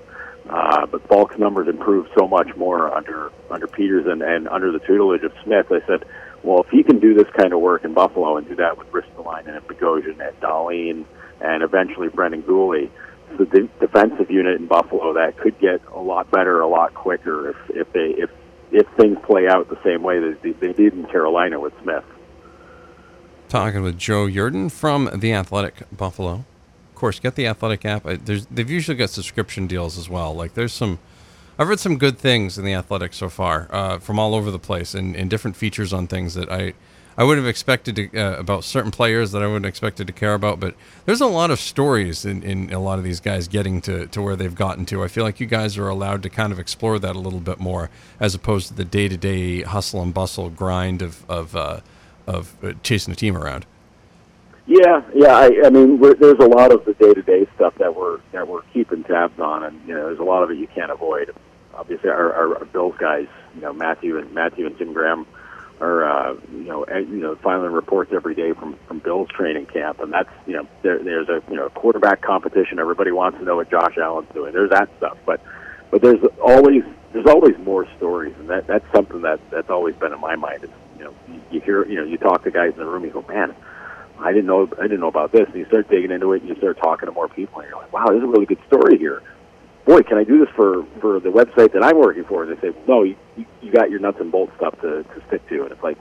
uh, 0.50 0.86
but 0.86 1.06
Faulk's 1.08 1.38
numbers 1.38 1.68
improved 1.68 2.10
so 2.18 2.28
much 2.28 2.56
more 2.56 2.94
under 2.94 3.32
under 3.50 3.68
Peters 3.68 4.06
and, 4.08 4.22
and 4.22 4.48
under 4.48 4.72
the 4.72 4.80
tutelage 4.80 5.24
of 5.24 5.34
Smith. 5.44 5.68
I 5.72 5.86
said, 5.88 6.06
well, 6.44 6.62
if 6.62 6.70
he 6.70 6.84
can 6.84 7.00
do 7.00 7.14
this 7.14 7.28
kind 7.38 7.54
of 7.54 7.60
work 7.60 7.84
in 7.84 7.94
Buffalo 7.94 8.38
and 8.38 8.48
do 8.48 8.56
that 8.56 8.78
with 8.78 8.90
Ristolainen 8.92 9.58
and 9.58 9.68
Bogosian 9.68 10.26
and 10.26 10.40
Dahlin 10.40 11.06
and 11.42 11.64
eventually 11.64 12.08
Brendan 12.08 12.44
Guhle, 12.44 12.90
the 13.38 13.70
defensive 13.80 14.32
unit 14.32 14.60
in 14.60 14.68
Buffalo 14.68 15.14
that 15.14 15.38
could 15.38 15.60
get 15.60 15.82
a 15.94 16.00
lot 16.00 16.32
better, 16.32 16.62
a 16.62 16.68
lot 16.68 16.94
quicker 16.94 17.50
if 17.50 17.58
if 17.72 17.94
they 17.94 18.22
if 18.22 18.30
if 18.72 18.88
things 18.98 19.18
play 19.24 19.48
out 19.48 19.70
the 19.70 19.80
same 19.84 20.04
way 20.04 20.20
that 20.20 20.42
they, 20.42 20.74
did 20.74 20.94
in 20.94 21.06
Carolina 21.06 21.60
with 21.60 21.74
Smith. 21.82 22.04
Talking 23.50 23.82
with 23.82 23.98
Joe 23.98 24.26
Yerdon 24.26 24.72
from 24.72 25.10
the 25.16 25.34
Athletic 25.34 25.84
Buffalo. 25.96 26.46
Of 26.90 26.96
course, 26.96 27.20
get 27.20 27.36
the 27.36 27.48
Athletic 27.48 27.86
app. 27.86 28.04
There's, 28.04 28.46
they've 28.48 28.70
usually 28.70 28.98
got 28.98 29.10
subscription 29.10 29.68
deals 29.68 29.98
as 29.98 30.10
well. 30.10 30.34
Like 30.34 30.54
there's 30.54 30.74
some, 30.74 31.00
I've 31.58 31.70
read 31.70 31.80
some 31.80 31.98
good 31.98 32.18
things 32.18 32.58
in 32.58 32.66
the 32.66 32.74
Athletic 32.74 33.14
so 33.14 33.30
far 33.30 33.68
uh, 33.72 34.00
from 34.00 34.20
all 34.20 34.36
over 34.36 34.52
the 34.52 34.60
place 34.60 34.94
and, 34.94 35.16
and 35.16 35.30
different 35.30 35.56
features 35.56 35.94
on 35.94 36.08
things 36.08 36.34
that 36.34 36.52
I 36.52 36.74
I 37.18 37.24
would 37.24 37.38
have 37.38 37.48
expected 37.48 37.96
to, 37.96 38.16
uh, 38.16 38.38
about 38.38 38.64
certain 38.64 38.92
players 38.92 39.32
that 39.32 39.42
I 39.42 39.48
wouldn't 39.48 39.66
expected 39.66 40.06
to 40.06 40.14
care 40.14 40.36
about. 40.36 40.60
But 40.60 40.76
there's 41.06 41.22
a 41.22 41.26
lot 41.26 41.50
of 41.50 41.60
stories 41.60 42.26
in, 42.26 42.44
in 42.44 42.72
a 42.72 42.80
lot 42.80 43.00
of 43.00 43.04
these 43.04 43.20
guys 43.20 43.48
getting 43.48 43.82
to, 43.82 44.06
to 44.08 44.22
where 44.22 44.36
they've 44.36 44.54
gotten 44.54 44.86
to. 44.88 45.04
I 45.04 45.08
feel 45.08 45.24
like 45.24 45.40
you 45.40 45.48
guys 45.48 45.78
are 45.78 45.90
allowed 45.90 46.22
to 46.24 46.30
kind 46.30 46.54
of 46.54 46.60
explore 46.60 47.00
that 47.00 47.16
a 47.16 47.20
little 47.20 47.40
bit 47.40 47.60
more 47.60 47.90
as 48.20 48.36
opposed 48.36 48.68
to 48.68 48.74
the 48.76 48.86
day 48.86 49.08
to 49.08 49.18
day 49.18 49.64
hustle 49.64 50.02
and 50.02 50.14
bustle 50.14 50.50
grind 50.50 51.02
of 51.02 51.28
of 51.30 51.56
uh, 51.56 51.80
of 52.28 52.56
uh, 52.64 52.74
chasing 52.84 53.12
a 53.12 53.16
team 53.16 53.36
around. 53.36 53.66
Yeah, 54.68 55.02
yeah. 55.16 55.34
I, 55.34 55.62
I 55.66 55.70
mean, 55.70 56.00
there's 56.00 56.40
a 56.40 56.48
lot 56.48 56.72
of 56.72 56.84
the 56.86 56.94
day 56.94 57.14
to 57.14 57.22
day 57.22 57.48
stuff 57.56 57.74
that 57.80 57.96
we're 57.96 58.20
that 58.34 58.48
we're 58.48 58.62
keeping 58.74 59.04
tabs 59.06 59.40
on, 59.40 59.64
and 59.64 59.82
you 59.88 59.96
know, 59.96 60.06
there's 60.08 60.20
a 60.20 60.24
lot 60.24 60.44
of 60.44 60.52
it 60.52 60.58
you 60.58 60.68
can't 60.68 60.92
avoid. 60.92 61.34
Obviously, 61.74 62.10
our, 62.10 62.34
our, 62.34 62.58
our 62.58 62.66
Bills 62.66 62.96
guys, 63.00 63.28
you 63.56 63.62
know, 63.62 63.72
Matthew 63.72 64.18
and 64.18 64.34
Matthew 64.34 64.66
and 64.66 64.78
Tim 64.78 64.94
Graham 64.94 65.26
or 65.80 66.04
uh, 66.06 66.34
you 66.52 66.64
know, 66.64 66.86
you 66.88 67.22
know, 67.22 67.36
filing 67.36 67.72
reports 67.72 68.12
every 68.14 68.36
day 68.36 68.54
from 68.54 68.78
from 68.88 69.00
Bill's 69.00 69.30
training 69.30 69.68
camp, 69.68 70.00
and 70.00 70.12
that's 70.12 70.30
you 70.46 70.54
know, 70.54 70.68
there, 70.82 71.00
there's 71.04 71.30
a 71.30 71.42
you 71.50 71.56
know 71.56 71.70
quarterback 71.70 72.22
competition. 72.22 72.80
Everybody 72.80 73.12
wants 73.12 73.38
to 73.38 73.44
know 73.44 73.58
what 73.58 73.70
Josh 73.70 73.98
Allen's 73.98 74.30
doing. 74.34 74.54
There's 74.54 74.72
that 74.72 74.90
stuff, 74.98 75.18
but 75.26 75.42
but 75.92 76.02
there's 76.02 76.24
always 76.42 76.84
there's 77.14 77.28
always 77.28 77.58
more 77.60 77.88
stories, 77.98 78.36
and 78.40 78.50
that 78.50 78.68
that's 78.68 78.86
something 78.94 79.22
that 79.22 79.40
that's 79.52 79.70
always 79.70 79.96
been 79.96 80.14
in 80.14 80.20
my 80.20 80.36
mind. 80.36 80.64
It's, 80.64 80.74
you 80.98 81.06
know, 81.06 81.14
you, 81.28 81.42
you 81.52 81.62
hear 81.62 81.86
you 81.86 81.96
know, 81.96 82.04
you 82.04 82.18
talk 82.18 82.44
to 82.44 82.52
guys 82.52 82.74
in 82.74 82.80
the 82.80 82.86
room, 82.86 83.04
you 83.06 83.12
go, 83.12 83.26
man. 83.28 83.56
I 84.20 84.32
didn't 84.32 84.48
know 84.48 84.68
I 84.80 84.84
didn't 84.84 85.02
know 85.02 85.10
about 85.10 85.32
this, 85.32 85.46
and 85.46 85.56
you 85.56 85.66
start 85.66 85.90
digging 85.90 86.10
into 86.10 86.34
it, 86.34 86.42
and 86.42 86.50
you 86.50 86.56
start 86.56 86.80
talking 86.80 87.06
to 87.06 87.12
more 87.12 87.28
people, 87.28 87.60
and 87.60 87.70
you're 87.70 87.80
like, 87.80 87.94
"Wow, 87.94 88.08
this 88.08 88.18
is 88.18 88.24
a 88.24 88.28
really 88.28 88.48
good 88.48 88.58
story 88.68 88.98
here." 88.98 89.22
Boy, 89.88 90.04
can 90.04 90.18
I 90.18 90.24
do 90.24 90.38
this 90.38 90.54
for 90.56 90.86
for 91.00 91.20
the 91.20 91.30
website 91.30 91.72
that 91.74 91.84
I'm 91.84 91.98
working 91.98 92.26
for? 92.26 92.44
And 92.44 92.56
they 92.56 92.62
say, 92.62 92.76
no, 92.88 93.04
you 93.04 93.16
you 93.62 93.72
got 93.72 93.90
your 93.90 94.00
nuts 94.00 94.20
and 94.20 94.32
bolts 94.32 94.54
stuff 94.58 94.80
to 94.82 95.04
to 95.04 95.24
stick 95.28 95.48
to, 95.50 95.64
and 95.64 95.72
it's 95.72 95.82
like, 95.82 95.98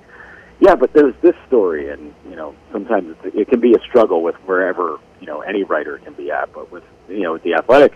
yeah, 0.60 0.74
but 0.74 0.92
there's 0.92 1.14
this 1.22 1.36
story, 1.46 1.90
and 1.90 2.12
you 2.28 2.36
know, 2.36 2.54
sometimes 2.72 3.16
it's, 3.24 3.36
it 3.36 3.48
can 3.48 3.60
be 3.60 3.72
a 3.72 3.80
struggle 3.88 4.22
with 4.22 4.34
wherever 4.44 4.98
you 5.20 5.26
know 5.26 5.40
any 5.40 5.62
writer 5.62 5.98
can 5.98 6.12
be 6.12 6.30
at, 6.30 6.52
but 6.52 6.70
with 6.70 6.84
you 7.08 7.22
know 7.22 7.32
with 7.34 7.42
the 7.44 7.54
athletic. 7.54 7.94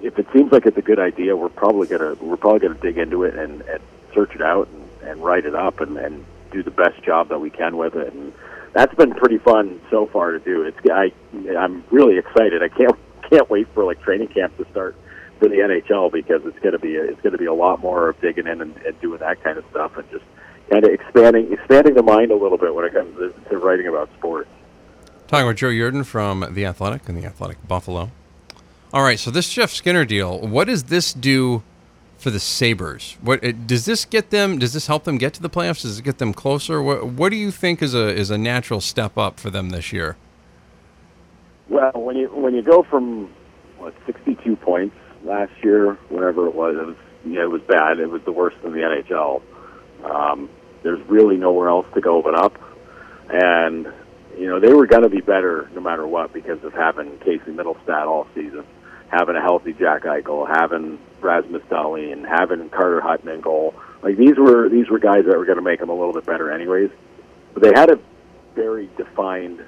If 0.00 0.16
it 0.16 0.28
seems 0.32 0.52
like 0.52 0.64
it's 0.64 0.76
a 0.76 0.82
good 0.82 1.00
idea, 1.00 1.34
we're 1.34 1.48
probably 1.48 1.88
gonna 1.88 2.14
we're 2.20 2.36
probably 2.36 2.60
gonna 2.60 2.80
dig 2.80 2.98
into 2.98 3.24
it 3.24 3.34
and, 3.34 3.62
and 3.62 3.80
search 4.14 4.34
it 4.34 4.42
out 4.42 4.68
and, 4.68 5.10
and 5.10 5.24
write 5.24 5.44
it 5.44 5.56
up 5.56 5.80
and, 5.80 5.96
and 5.96 6.24
do 6.52 6.62
the 6.62 6.70
best 6.70 7.02
job 7.02 7.30
that 7.30 7.40
we 7.40 7.50
can 7.50 7.76
with 7.76 7.96
it. 7.96 8.12
And 8.12 8.32
that's 8.74 8.94
been 8.94 9.12
pretty 9.12 9.38
fun 9.38 9.80
so 9.90 10.06
far 10.06 10.30
to 10.32 10.38
do. 10.38 10.62
It's 10.62 10.78
I 10.88 11.12
I'm 11.58 11.82
really 11.90 12.16
excited. 12.18 12.62
I 12.62 12.68
can't 12.68 12.96
can't 13.30 13.48
wait 13.50 13.68
for 13.74 13.84
like 13.84 14.00
training 14.02 14.28
camp 14.28 14.56
to 14.58 14.66
start 14.70 14.96
for 15.38 15.48
the 15.48 15.56
NHL 15.56 16.10
because 16.12 16.42
it's 16.44 16.58
going 16.58 16.72
to 16.72 16.78
be 16.78 16.96
a, 16.96 17.04
it's 17.04 17.20
going 17.20 17.32
to 17.32 17.38
be 17.38 17.46
a 17.46 17.54
lot 17.54 17.80
more 17.80 18.08
of 18.08 18.20
digging 18.20 18.46
in 18.46 18.60
and, 18.60 18.76
and 18.78 19.00
doing 19.00 19.20
that 19.20 19.42
kind 19.42 19.58
of 19.58 19.64
stuff 19.70 19.96
and 19.96 20.10
just 20.10 20.24
kind 20.70 20.84
of 20.84 20.90
expanding 20.90 21.52
expanding 21.52 21.94
the 21.94 22.02
mind 22.02 22.30
a 22.30 22.36
little 22.36 22.58
bit 22.58 22.74
when 22.74 22.84
it 22.84 22.92
comes 22.92 23.16
to, 23.18 23.32
to 23.50 23.58
writing 23.58 23.86
about 23.86 24.10
sports. 24.18 24.48
Talking 25.26 25.46
with 25.46 25.58
Joe 25.58 25.68
Yerdon 25.68 26.04
from 26.04 26.46
the 26.50 26.64
Athletic 26.64 27.08
and 27.08 27.22
the 27.22 27.26
Athletic 27.26 27.66
Buffalo. 27.66 28.10
All 28.92 29.02
right, 29.02 29.18
so 29.18 29.30
this 29.30 29.50
Jeff 29.50 29.70
Skinner 29.70 30.06
deal, 30.06 30.40
what 30.40 30.66
does 30.66 30.84
this 30.84 31.12
do 31.12 31.62
for 32.16 32.30
the 32.30 32.40
Sabres? 32.40 33.18
What 33.20 33.66
does 33.66 33.84
this 33.84 34.06
get 34.06 34.30
them? 34.30 34.58
Does 34.58 34.72
this 34.72 34.86
help 34.86 35.04
them 35.04 35.18
get 35.18 35.34
to 35.34 35.42
the 35.42 35.50
playoffs? 35.50 35.82
Does 35.82 35.98
it 35.98 36.02
get 36.02 36.18
them 36.18 36.32
closer? 36.32 36.82
What 36.82 37.06
What 37.06 37.28
do 37.28 37.36
you 37.36 37.50
think 37.50 37.82
is 37.82 37.94
a 37.94 38.08
is 38.08 38.30
a 38.30 38.38
natural 38.38 38.80
step 38.80 39.18
up 39.18 39.38
for 39.38 39.50
them 39.50 39.70
this 39.70 39.92
year? 39.92 40.16
Well, 41.68 41.92
when 41.94 42.16
you 42.16 42.28
when 42.28 42.54
you 42.54 42.62
go 42.62 42.82
from 42.82 43.30
what 43.78 43.94
62 44.06 44.56
points 44.56 44.96
last 45.24 45.52
year, 45.62 45.94
whatever 46.08 46.46
it 46.46 46.54
was, 46.54 46.76
it 46.76 46.86
was 46.86 46.96
yeah, 47.24 47.42
it 47.42 47.50
was 47.50 47.62
bad. 47.62 47.98
It 47.98 48.08
was 48.08 48.22
the 48.24 48.32
worst 48.32 48.56
in 48.64 48.72
the 48.72 48.78
NHL. 48.78 49.42
Um, 50.04 50.48
there's 50.82 51.04
really 51.08 51.36
nowhere 51.36 51.68
else 51.68 51.86
to 51.94 52.00
go 52.00 52.22
but 52.22 52.34
up, 52.34 52.54
and 53.28 53.86
you 54.38 54.46
know 54.46 54.60
they 54.60 54.72
were 54.72 54.86
going 54.86 55.02
to 55.02 55.08
be 55.08 55.20
better 55.20 55.68
no 55.74 55.80
matter 55.80 56.06
what 56.06 56.32
because 56.32 56.62
of 56.64 56.72
having 56.72 57.18
Casey 57.18 57.50
Mittelstadt 57.50 58.06
all 58.06 58.26
season, 58.34 58.64
having 59.08 59.36
a 59.36 59.42
healthy 59.42 59.72
Jack 59.74 60.04
Eichel, 60.04 60.48
having 60.48 60.98
Rasmus 61.20 61.62
Dahlin, 61.70 62.26
having 62.26 62.70
Carter 62.70 63.00
Hutton 63.00 63.28
in 63.28 63.40
goal. 63.40 63.74
Like 64.02 64.16
these 64.16 64.36
were 64.38 64.68
these 64.68 64.88
were 64.88 64.98
guys 64.98 65.24
that 65.26 65.36
were 65.36 65.44
going 65.44 65.58
to 65.58 65.64
make 65.64 65.80
them 65.80 65.90
a 65.90 65.94
little 65.94 66.14
bit 66.14 66.24
better 66.24 66.50
anyways. 66.50 66.90
But 67.52 67.62
they 67.62 67.72
had 67.74 67.90
a 67.90 67.98
very 68.54 68.88
defined 68.96 69.62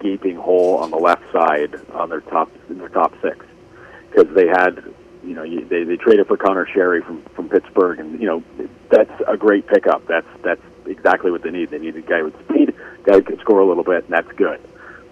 gaping 0.00 0.36
hole 0.36 0.78
on 0.78 0.90
the 0.90 0.96
left 0.96 1.22
side 1.32 1.74
on 1.92 2.08
their 2.08 2.20
top 2.20 2.50
in 2.68 2.78
their 2.78 2.88
top 2.88 3.12
six. 3.22 3.44
Because 4.10 4.34
they 4.34 4.46
had 4.46 4.82
you 5.24 5.34
know 5.34 5.44
they 5.44 5.84
they 5.84 5.96
traded 5.96 6.26
for 6.26 6.36
Conor 6.36 6.66
Sheary 6.66 7.04
from 7.04 7.22
from 7.34 7.48
Pittsburgh 7.48 7.98
and 7.98 8.20
you 8.20 8.26
know 8.26 8.42
that's 8.90 9.22
a 9.26 9.36
great 9.36 9.66
pickup. 9.66 10.06
That's 10.06 10.26
that's 10.42 10.62
exactly 10.86 11.30
what 11.30 11.42
they 11.42 11.50
need. 11.50 11.70
They 11.70 11.78
need 11.78 11.96
a 11.96 12.02
guy 12.02 12.22
with 12.22 12.34
speed 12.48 12.74
guy 13.04 13.14
who 13.14 13.22
can 13.22 13.38
score 13.40 13.60
a 13.60 13.66
little 13.66 13.84
bit 13.84 14.04
and 14.04 14.12
that's 14.12 14.30
good. 14.32 14.60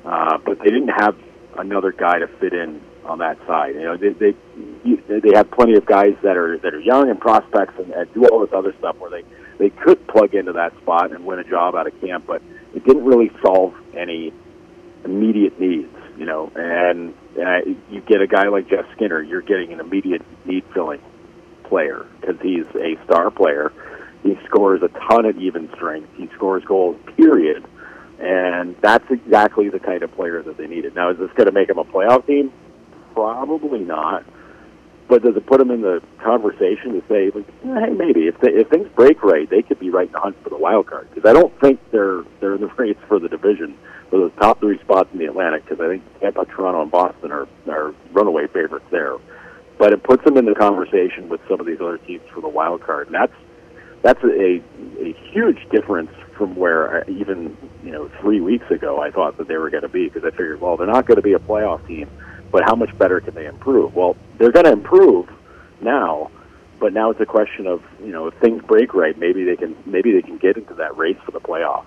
Uh, 0.04 0.38
but 0.38 0.58
they 0.58 0.70
didn't 0.70 0.88
have 0.88 1.16
another 1.56 1.92
guy 1.92 2.18
to 2.18 2.26
fit 2.26 2.52
in 2.52 2.80
on 3.04 3.18
that 3.18 3.38
side. 3.46 3.74
You 3.74 3.82
know 3.82 3.96
they 3.96 4.10
they 4.10 4.34
they 4.84 5.34
have 5.34 5.50
plenty 5.50 5.74
of 5.74 5.86
guys 5.86 6.16
that 6.22 6.36
are 6.36 6.58
that 6.58 6.74
are 6.74 6.80
young 6.80 7.10
and 7.10 7.20
prospects 7.20 7.74
and, 7.78 7.92
and 7.92 8.12
do 8.14 8.26
all 8.28 8.40
this 8.40 8.52
other 8.52 8.74
stuff 8.78 8.96
where 8.98 9.10
they 9.10 9.24
they 9.58 9.70
could 9.70 10.06
plug 10.08 10.34
into 10.34 10.52
that 10.52 10.76
spot 10.78 11.12
and 11.12 11.24
win 11.24 11.38
a 11.38 11.44
job 11.44 11.74
out 11.74 11.86
of 11.86 12.00
camp 12.00 12.24
but 12.26 12.42
it 12.74 12.84
didn't 12.84 13.04
really 13.04 13.30
solve 13.42 13.74
any 13.96 14.32
immediate 15.04 15.60
needs, 15.60 15.94
you 16.16 16.24
know, 16.24 16.50
and, 16.54 17.14
and 17.36 17.80
you 17.90 18.00
get 18.00 18.20
a 18.20 18.26
guy 18.26 18.48
like 18.48 18.68
Jeff 18.68 18.86
Skinner, 18.94 19.22
you're 19.22 19.42
getting 19.42 19.72
an 19.72 19.80
immediate 19.80 20.22
need 20.46 20.64
filling 20.72 21.00
player 21.64 22.06
because 22.20 22.36
he's 22.40 22.66
a 22.74 22.96
star 23.04 23.30
player. 23.30 23.72
He 24.22 24.38
scores 24.46 24.82
a 24.82 24.88
ton 24.88 25.26
of 25.26 25.36
even 25.38 25.68
strength. 25.74 26.08
He 26.16 26.28
scores 26.34 26.64
goals, 26.64 26.96
period. 27.16 27.64
And 28.18 28.76
that's 28.80 29.04
exactly 29.10 29.68
the 29.68 29.80
kind 29.80 30.02
of 30.02 30.12
player 30.12 30.42
that 30.42 30.56
they 30.56 30.66
needed. 30.66 30.94
Now, 30.94 31.10
is 31.10 31.18
this 31.18 31.30
going 31.32 31.46
to 31.46 31.52
make 31.52 31.68
him 31.68 31.78
a 31.78 31.84
playoff 31.84 32.26
team? 32.26 32.52
Probably 33.12 33.80
not. 33.80 34.24
But 35.06 35.22
does 35.22 35.36
it 35.36 35.44
put 35.44 35.58
them 35.58 35.70
in 35.70 35.82
the 35.82 36.02
conversation 36.22 36.94
to 36.94 37.02
say, 37.08 37.30
like, 37.34 37.46
eh, 37.64 37.86
hey, 37.86 37.90
maybe 37.90 38.26
if 38.26 38.40
they, 38.40 38.48
if 38.48 38.68
things 38.68 38.88
break 38.96 39.22
right, 39.22 39.48
they 39.50 39.60
could 39.60 39.78
be 39.78 39.90
right 39.90 40.06
in 40.06 40.12
the 40.12 40.20
hunt 40.20 40.42
for 40.42 40.48
the 40.48 40.56
wild 40.56 40.86
card? 40.86 41.08
Because 41.12 41.28
I 41.28 41.34
don't 41.34 41.52
think 41.60 41.78
they're 41.90 42.22
they're 42.40 42.54
in 42.54 42.62
the 42.62 42.68
race 42.78 42.96
for 43.06 43.18
the 43.18 43.28
division 43.28 43.76
for 44.14 44.28
the 44.28 44.40
top 44.40 44.60
three 44.60 44.78
spots 44.78 45.08
in 45.12 45.18
the 45.18 45.24
Atlantic 45.24 45.64
because 45.64 45.80
I 45.80 45.88
think 45.88 46.20
Tampa, 46.20 46.44
Toronto, 46.44 46.82
and 46.82 46.90
Boston 46.90 47.32
are, 47.32 47.48
are 47.68 47.92
runaway 48.12 48.46
favorites 48.46 48.84
there. 48.92 49.16
But 49.76 49.92
it 49.92 50.04
puts 50.04 50.22
them 50.22 50.36
in 50.36 50.44
the 50.44 50.54
conversation 50.54 51.28
with 51.28 51.40
some 51.48 51.58
of 51.58 51.66
these 51.66 51.80
other 51.80 51.98
teams 51.98 52.22
for 52.32 52.40
the 52.40 52.48
wild 52.48 52.80
card, 52.80 53.08
and 53.08 53.14
that's 53.16 53.32
that's 54.02 54.22
a 54.22 54.62
a 55.00 55.16
huge 55.32 55.68
difference 55.72 56.12
from 56.38 56.54
where 56.54 57.00
uh, 57.00 57.04
even 57.10 57.56
you 57.82 57.90
know 57.90 58.08
three 58.20 58.40
weeks 58.40 58.70
ago 58.70 59.02
I 59.02 59.10
thought 59.10 59.36
that 59.38 59.48
they 59.48 59.56
were 59.56 59.68
going 59.68 59.82
to 59.82 59.88
be 59.88 60.04
because 60.08 60.22
I 60.22 60.30
figured 60.30 60.60
well 60.60 60.76
they're 60.76 60.86
not 60.86 61.06
going 61.06 61.16
to 61.16 61.22
be 61.22 61.32
a 61.32 61.40
playoff 61.40 61.84
team, 61.88 62.08
but 62.52 62.62
how 62.64 62.76
much 62.76 62.96
better 62.96 63.20
can 63.20 63.34
they 63.34 63.46
improve? 63.46 63.96
Well, 63.96 64.16
they're 64.38 64.52
going 64.52 64.66
to 64.66 64.72
improve 64.72 65.28
now, 65.80 66.30
but 66.78 66.92
now 66.92 67.10
it's 67.10 67.20
a 67.20 67.26
question 67.26 67.66
of 67.66 67.82
you 67.98 68.12
know 68.12 68.28
if 68.28 68.34
things 68.34 68.62
break 68.62 68.94
right, 68.94 69.18
maybe 69.18 69.42
they 69.42 69.56
can 69.56 69.74
maybe 69.84 70.12
they 70.12 70.22
can 70.22 70.38
get 70.38 70.56
into 70.56 70.74
that 70.74 70.96
race 70.96 71.18
for 71.26 71.32
the 71.32 71.40
playoffs. 71.40 71.86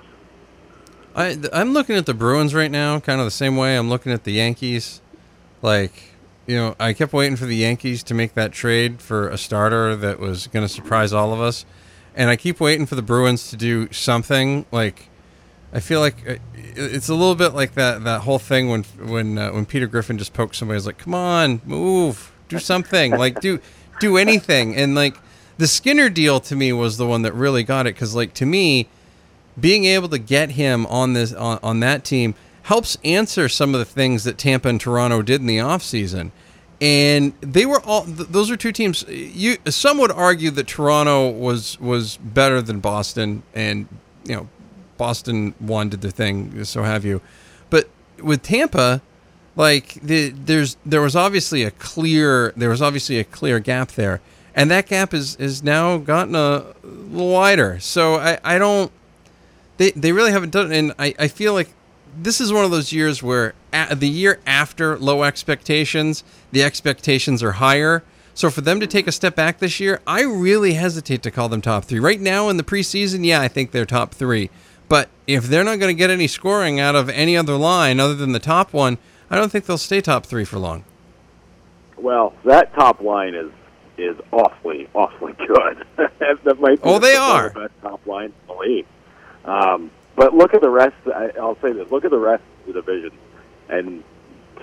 I 1.18 1.36
I'm 1.52 1.74
looking 1.74 1.96
at 1.96 2.06
the 2.06 2.14
Bruins 2.14 2.54
right 2.54 2.70
now, 2.70 3.00
kind 3.00 3.20
of 3.20 3.26
the 3.26 3.32
same 3.32 3.58
way 3.58 3.76
I'm 3.76 3.90
looking 3.90 4.12
at 4.12 4.24
the 4.24 4.34
Yankees. 4.34 5.02
Like, 5.64 6.12
you 6.46 6.56
know, 6.56 6.76
I 6.80 6.94
kept 6.94 7.12
waiting 7.12 7.36
for 7.36 7.46
the 7.46 7.56
Yankees 7.56 8.04
to 8.04 8.14
make 8.14 8.36
that 8.36 8.52
trade 8.52 9.02
for 9.02 9.28
a 9.28 9.38
starter 9.38 9.96
that 9.96 10.20
was 10.20 10.46
going 10.48 10.66
to 10.66 10.72
surprise 10.72 11.12
all 11.14 11.34
of 11.34 11.42
us, 11.42 11.66
and 12.16 12.30
I 12.30 12.36
keep 12.36 12.60
waiting 12.60 12.86
for 12.86 12.94
the 12.94 13.02
Bruins 13.02 13.50
to 13.50 13.58
do 13.58 13.92
something. 13.92 14.68
Like, 14.72 15.10
I 15.74 15.80
feel 15.80 16.00
like 16.00 16.30
uh, 16.30 16.36
it's 16.54 17.10
a 17.10 17.16
little 17.16 17.36
bit 17.36 17.56
like 17.56 17.74
that 17.74 18.04
that 18.04 18.22
whole 18.22 18.40
thing 18.40 18.70
when 18.70 18.84
when 18.84 19.40
uh, 19.40 19.52
when 19.52 19.66
Peter 19.66 19.88
Griffin 19.88 20.20
just 20.20 20.34
poked 20.34 20.56
somebody. 20.56 20.80
Like, 20.82 21.00
"Come 21.00 21.16
on, 21.16 21.62
move, 21.66 22.32
do 22.48 22.60
something, 22.60 23.18
like 23.18 23.42
do 23.42 23.60
do 24.00 24.18
anything." 24.18 24.76
And 24.76 24.94
like 24.94 25.18
the 25.58 25.68
Skinner 25.68 26.10
deal 26.10 26.40
to 26.42 26.56
me 26.56 26.72
was 26.74 26.98
the 26.98 27.08
one 27.08 27.24
that 27.24 27.34
really 27.34 27.64
got 27.64 27.88
it 27.88 27.96
because, 27.96 28.14
like, 28.14 28.36
to 28.36 28.46
me 28.46 28.88
being 29.60 29.86
able 29.86 30.10
to 30.10 30.20
get 30.20 30.52
him 30.52 30.86
on 30.88 31.14
this 31.14 31.34
on, 31.34 31.60
on 31.64 31.80
that 31.80 32.04
team 32.04 32.36
helps 32.64 32.98
answer 33.04 33.48
some 33.48 33.74
of 33.74 33.80
the 33.80 33.86
things 33.86 34.24
that 34.26 34.38
Tampa 34.38 34.68
and 34.68 34.80
Toronto 34.80 35.22
did 35.22 35.40
in 35.40 35.48
the 35.48 35.58
offseason. 35.58 36.32
And 36.82 37.34
they 37.42 37.66
were 37.66 37.80
all 37.80 38.04
th- 38.04 38.28
those 38.30 38.52
are 38.52 38.58
two 38.58 38.72
teams 38.72 39.04
you 39.08 39.58
some 39.68 39.98
would 39.98 40.12
argue 40.12 40.52
that 40.52 40.68
Toronto 40.68 41.30
was 41.30 41.80
was 41.80 42.18
better 42.18 42.62
than 42.62 42.80
Boston 42.80 43.42
and 43.56 43.88
you 44.26 44.36
know 44.36 44.50
Boston 44.98 45.56
won 45.60 45.90
did 45.90 46.02
their 46.02 46.12
thing 46.12 46.64
so 46.66 46.84
have 46.84 47.04
you. 47.04 47.22
But 47.72 47.90
with 48.22 48.44
Tampa 48.44 49.02
like 49.56 49.96
the, 49.96 50.30
there's 50.30 50.78
there 50.86 51.02
was 51.02 51.16
obviously 51.16 51.64
a 51.64 51.72
clear 51.72 52.54
there 52.56 52.70
was 52.70 52.82
obviously 52.82 53.18
a 53.18 53.24
clear 53.24 53.60
gap 53.60 53.94
there 53.94 54.22
and 54.54 54.70
that 54.70 54.86
gap 54.86 55.16
is 55.16 55.36
is 55.38 55.64
now 55.64 55.98
gotten 55.98 56.36
a 56.36 56.64
little 56.84 57.32
wider. 57.32 57.80
So 57.80 58.16
I 58.16 58.38
I 58.44 58.60
don't 58.60 58.92
they 59.78 59.92
they 59.92 60.12
really 60.12 60.32
haven't 60.32 60.52
done 60.52 60.72
it, 60.72 60.78
and 60.78 60.94
I, 61.00 61.14
I 61.18 61.28
feel 61.28 61.54
like 61.54 61.70
this 62.20 62.42
is 62.42 62.52
one 62.52 62.66
of 62.66 62.72
those 62.72 62.92
years 62.92 63.22
where 63.22 63.54
the 63.72 64.10
year 64.10 64.40
after 64.46 64.98
low 64.98 65.24
expectations, 65.24 66.24
the 66.52 66.64
expectations 66.64 67.44
are 67.44 67.54
higher. 67.54 68.04
So 68.34 68.50
for 68.50 68.62
them 68.62 68.80
to 68.80 68.88
take 68.88 69.08
a 69.08 69.12
step 69.12 69.36
back 69.36 69.58
this 69.58 69.80
year, 69.80 70.00
I 70.06 70.22
really 70.22 70.74
hesitate 70.74 71.24
to 71.24 71.32
call 71.32 71.50
them 71.50 71.62
top 71.62 71.86
three. 71.86 72.00
Right 72.00 72.20
now 72.20 72.50
in 72.50 72.58
the 72.58 72.64
preseason, 72.64 73.26
yeah, 73.26 73.42
I 73.42 73.48
think 73.48 73.72
they're 73.72 73.86
top 73.86 74.14
three. 74.14 74.52
But 74.90 75.10
if 75.26 75.46
they're 75.46 75.64
not 75.64 75.80
going 75.80 75.94
to 75.94 75.98
get 75.98 76.10
any 76.10 76.28
scoring 76.28 76.80
out 76.80 76.96
of 76.96 77.10
any 77.10 77.36
other 77.36 77.58
line 77.58 78.00
other 78.00 78.14
than 78.14 78.32
the 78.32 78.40
top 78.40 78.74
one, 78.74 79.00
I 79.30 79.36
don't 79.36 79.52
think 79.52 79.66
they'll 79.66 79.78
stay 79.78 80.02
top 80.02 80.26
three 80.26 80.46
for 80.46 80.60
long. 80.60 80.86
Well, 81.98 82.34
that 82.46 82.74
top 82.74 83.02
line 83.02 83.34
is 83.34 83.52
is 83.98 84.16
awfully 84.32 84.88
awfully 84.94 85.34
good. 85.34 85.84
that 85.98 86.60
might 86.60 86.82
be 86.82 86.88
oh, 86.88 87.00
they 87.00 87.14
the 87.14 87.20
are 87.20 87.50
best 87.50 87.74
top 87.82 88.06
line 88.06 88.26
in 88.26 88.34
the 88.48 88.54
league. 88.54 88.86
Um, 89.48 89.90
but 90.16 90.34
look 90.36 90.54
at 90.54 90.62
the 90.62 90.70
rest. 90.70 90.96
I, 91.08 91.32
I'll 91.40 91.58
say 91.62 91.72
this: 91.74 91.90
look 91.92 92.06
at 92.06 92.12
the 92.12 92.20
rest 92.20 92.44
of 92.68 92.74
the 92.74 92.82
division, 92.82 93.12
and 93.70 94.04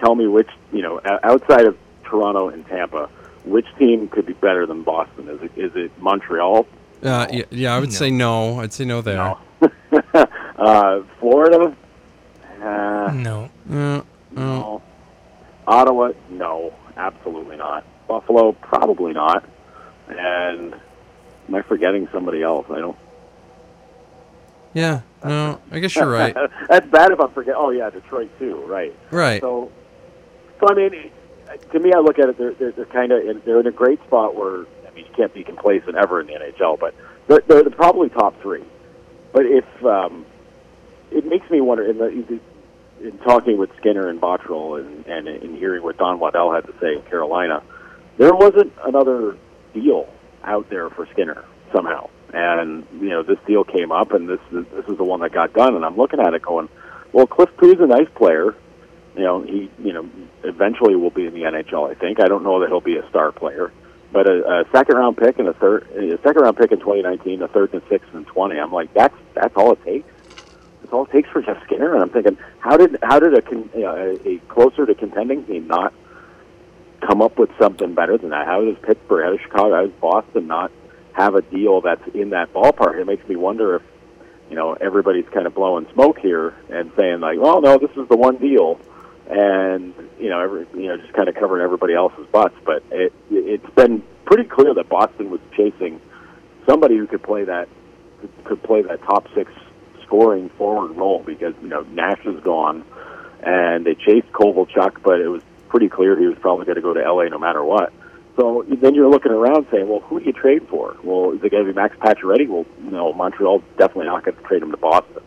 tell 0.01 0.15
me 0.15 0.27
which 0.27 0.51
you 0.73 0.83
know 0.83 1.01
outside 1.23 1.67
of 1.67 1.77
Toronto 2.05 2.49
and 2.51 2.67
Tampa, 2.67 3.09
which 3.45 3.67
team 3.79 4.09
could 4.09 4.27
be 4.27 4.35
better 4.35 4.67
than 4.67 4.83
Boston? 4.83 5.29
Is 5.29 5.43
it 5.43 5.53
is 5.57 5.73
it 5.75 5.91
Montreal? 6.01 6.67
Uh, 7.03 7.27
yeah, 7.31 7.43
yeah, 7.51 7.75
I 7.77 7.81
would 7.81 7.91
No. 7.91 7.95
say 7.95 8.11
no. 8.11 8.61
I'd 8.61 8.73
say 8.73 8.85
no 8.85 9.01
there. 9.03 9.17
No. 9.17 9.39
uh, 10.57 11.03
Florida? 11.21 11.77
Uh, 12.63 13.11
No. 13.15 13.51
Uh, 13.71 13.75
uh, 13.77 14.03
no. 14.33 14.83
Ottawa? 15.67 16.13
No, 16.31 16.73
absolutely 16.97 17.57
not. 17.57 17.85
Buffalo? 18.09 18.53
Probably 18.53 19.13
not. 19.13 19.45
And 20.09 20.75
am 21.49 21.55
I 21.55 21.63
forgetting 21.63 22.09
somebody 22.13 22.43
else? 22.43 22.67
I 22.71 22.79
don't. 22.81 22.97
Yeah, 24.75 25.03
no, 25.25 25.61
I 25.71 25.79
guess 25.79 25.95
you're 25.95 26.11
right. 26.11 26.35
That's 26.69 26.87
bad 26.89 27.13
if 27.13 27.21
I 27.21 27.29
forget. 27.29 27.55
Oh 27.57 27.71
yeah, 27.71 27.91
Detroit 27.91 28.31
too. 28.39 28.57
Right. 28.67 28.95
Right. 29.11 29.41
So, 29.41 29.71
so 30.61 30.67
I 30.69 30.75
mean, 30.75 31.11
to 31.73 31.81
me, 31.81 31.93
I 31.95 32.01
look 32.01 32.19
at 32.19 32.29
it. 32.29 32.39
They're 32.39 32.55
they're, 32.55 32.73
they're 32.73 32.85
kind 32.87 33.13
of 33.13 33.45
they're 33.45 33.61
in 33.61 33.67
a 33.67 33.73
great 33.73 34.03
spot 34.05 34.35
where 34.35 34.67
I 34.87 34.95
mean, 34.95 35.07
you 35.07 35.13
can't 35.17 35.33
be 35.33 35.45
complacent 35.45 35.97
ever 35.97 36.21
in 36.21 36.27
the 36.27 36.35
NHL, 36.35 36.79
but 36.79 36.95
they're 37.29 37.43
they're, 37.47 37.63
they're 37.63 37.71
probably 37.71 38.09
top 38.09 38.41
three. 38.43 38.65
But 39.33 39.47
if 39.47 39.65
um, 39.85 40.27
it 41.11 41.25
makes 41.27 41.49
me 41.51 41.61
wonder 41.61 41.89
in 41.89 41.99
the 41.99 42.41
in 43.01 43.19
talking 43.19 43.59
with 43.59 43.71
Skinner 43.77 44.09
and 44.09 44.21
Botterill 44.21 44.81
and, 44.81 45.07
and 45.07 45.29
in 45.29 45.57
hearing 45.57 45.83
what 45.83 45.99
Don 45.99 46.19
Waddell 46.19 46.53
had 46.53 46.67
to 46.67 46.75
say 46.81 46.95
in 46.95 47.03
Carolina, 47.03 47.63
there 48.19 48.35
wasn't 48.35 48.73
another 48.85 49.37
deal 49.73 50.09
out 50.43 50.69
there 50.71 50.91
for 50.91 51.07
Skinner 51.13 51.45
somehow. 51.73 52.09
And 52.35 52.87
you 53.01 53.11
know, 53.11 53.23
this 53.23 53.39
deal 53.47 53.65
came 53.65 53.93
up, 53.93 54.13
and 54.13 54.29
this 54.29 54.41
is, 54.53 54.67
this 54.75 54.87
is 54.87 54.97
the 54.97 55.05
one 55.05 55.21
that 55.21 55.33
got 55.33 55.53
done. 55.53 55.75
And 55.77 55.85
I'm 55.85 55.97
looking 55.97 56.21
at 56.21 56.35
it, 56.35 56.43
going, 56.43 56.69
"Well, 57.13 57.27
Cliff 57.27 57.51
Pu's 57.57 57.81
a 57.81 57.87
nice 57.87 58.09
player. 58.15 58.55
You 59.17 59.23
know, 59.23 59.43
he 59.43 59.71
you 59.79 59.93
know 59.93 60.09
eventually 60.43 60.97
will 60.97 61.11
be 61.11 61.27
in 61.27 61.35
the 61.35 61.43
NHL. 61.43 61.91
I 61.91 61.95
think. 61.95 62.21
I 62.21 62.29
don't 62.29 62.43
know 62.43 62.61
that 62.61 62.69
he'll 62.69 62.81
be 62.81 62.97
a 62.97 63.09
star 63.09 63.33
player, 63.33 63.73
but 64.13 64.29
a, 64.29 64.61
a 64.61 64.65
second 64.73 64.97
round 64.97 65.17
pick 65.17 65.39
and 65.39 65.49
a 65.49 65.55
third, 65.55 65.87
a 65.93 66.19
second 66.23 66.43
round 66.43 66.57
pick 66.57 66.73
in 66.73 66.79
2019, 66.79 67.43
a 67.43 67.49
third 67.49 67.73
and 67.73 67.83
sixth 67.89 68.13
in 68.15 68.25
20. 68.25 68.59
I'm 68.59 68.73
like, 68.73 68.93
that's 68.95 69.15
that's 69.35 69.55
all 69.57 69.73
it 69.73 69.85
takes. 69.85 70.09
That's 70.81 70.93
all 70.93 71.05
it 71.05 71.13
takes 71.13 71.29
for 71.31 71.41
Jeff 71.43 71.63
Skinner. 71.65 71.95
And 71.95 72.03
I'm 72.03 72.11
thinking, 72.11 72.37
how 72.59 72.77
did 72.77 72.99
how 73.03 73.21
did 73.21 73.35
a 73.35 73.43
you 73.51 73.69
know, 73.83 74.19
a 74.25 74.39
closer 74.49 74.85
to 74.87 74.95
contending 74.95 75.45
team 75.45 75.69
not 75.69 75.95
come 77.01 77.23
up 77.23 77.39
with 77.39 77.51
something 77.59 77.95
better 77.95 78.19
than 78.19 78.31
that? 78.31 78.47
How 78.47 78.65
does 78.65 78.77
Pittsburgh, 78.83 79.25
how 79.25 79.31
does 79.31 79.41
Chicago, 79.41 79.75
how 79.75 79.83
does 79.83 79.93
Boston 80.01 80.47
not 80.47 80.73
have 81.15 81.35
a 81.35 81.43
deal 81.43 81.81
that's 81.81 82.07
in 82.15 82.31
that 82.31 82.53
ballpark? 82.53 83.01
It 83.01 83.07
makes 83.07 83.27
me 83.29 83.37
wonder 83.37 83.77
if 83.77 83.83
you 84.51 84.57
know 84.57 84.75
everybody's 84.75 85.29
kind 85.33 85.47
of 85.47 85.55
blowing 85.55 85.87
smoke 85.95 86.19
here 86.19 86.55
and 86.69 86.93
saying 86.97 87.21
like, 87.21 87.39
well, 87.41 87.61
no, 87.61 87.79
this 87.79 87.91
is 87.97 88.09
the 88.09 88.17
one 88.17 88.37
deal, 88.37 88.79
and 89.29 89.95
you 90.19 90.29
know, 90.29 90.41
every 90.41 90.67
you 90.75 90.89
know, 90.89 90.97
just 90.97 91.13
kind 91.13 91.29
of 91.29 91.35
covering 91.35 91.63
everybody 91.63 91.95
else's 91.95 92.27
butts. 92.31 92.57
But 92.65 92.83
it 92.91 93.13
it's 93.31 93.71
been 93.75 94.03
pretty 94.27 94.45
clear 94.45 94.75
that 94.75 94.89
Boston 94.89 95.31
was 95.31 95.41
chasing 95.57 96.01
somebody 96.67 96.97
who 96.97 97.07
could 97.07 97.23
play 97.23 97.45
that 97.45 97.69
could 98.45 98.63
play 98.63 98.83
that 98.83 99.03
top 99.03 99.27
six 99.35 99.51
scoring 100.03 100.49
forward 100.51 100.93
role 100.97 101.23
because 101.25 101.55
you 101.63 101.69
know 101.69 101.83
Nash 101.83 102.25
is 102.25 102.41
gone, 102.43 102.85
and 103.43 103.87
they 103.87 103.95
chased 103.95 104.31
Kovalchuk, 104.33 105.03
but 105.03 105.21
it 105.21 105.29
was 105.29 105.43
pretty 105.69 105.89
clear 105.89 106.19
he 106.19 106.27
was 106.27 106.39
probably 106.39 106.67
going 106.67 106.77
to 106.77 106.83
go 106.83 106.95
to 106.95 107.01
LA 107.01 107.25
no 107.25 107.39
matter 107.39 107.65
what. 107.65 107.93
So 108.37 108.65
then 108.69 108.95
you're 108.95 109.09
looking 109.09 109.31
around 109.31 109.67
saying, 109.71 109.89
well, 109.89 110.01
who 110.01 110.19
do 110.19 110.27
you 110.27 110.33
trade 110.33 110.67
for? 110.69 110.97
Well, 111.05 111.33
is 111.33 111.45
it 111.45 111.51
going 111.51 111.65
to 111.65 111.73
be 111.73 111.75
Max 111.75 111.97
Pacioretty? 111.99 112.49
Well, 112.49 112.67
you 112.83 112.91
know, 112.91 113.13
Montreal's 113.13 113.63
definitely 113.79 114.07
not 114.07 114.25
going 114.25 114.37
to 114.37 114.43
trade 114.43 114.63
him 114.63 114.73
to 114.73 114.77
Boston. 114.77 115.23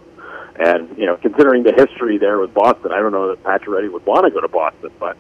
And 0.60 0.98
you 0.98 1.06
know, 1.06 1.18
considering 1.18 1.64
the 1.64 1.74
history 1.74 2.18
there 2.18 2.40
with 2.40 2.54
Boston, 2.54 2.92
I 2.92 3.00
don't 3.00 3.12
know 3.12 3.30
that 3.30 3.44
Pacioretty 3.44 3.92
would 3.92 4.06
want 4.06 4.26
to 4.26 4.32
go 4.32 4.42
to 4.42 4.48
Boston, 4.48 4.92
but 5.00 5.16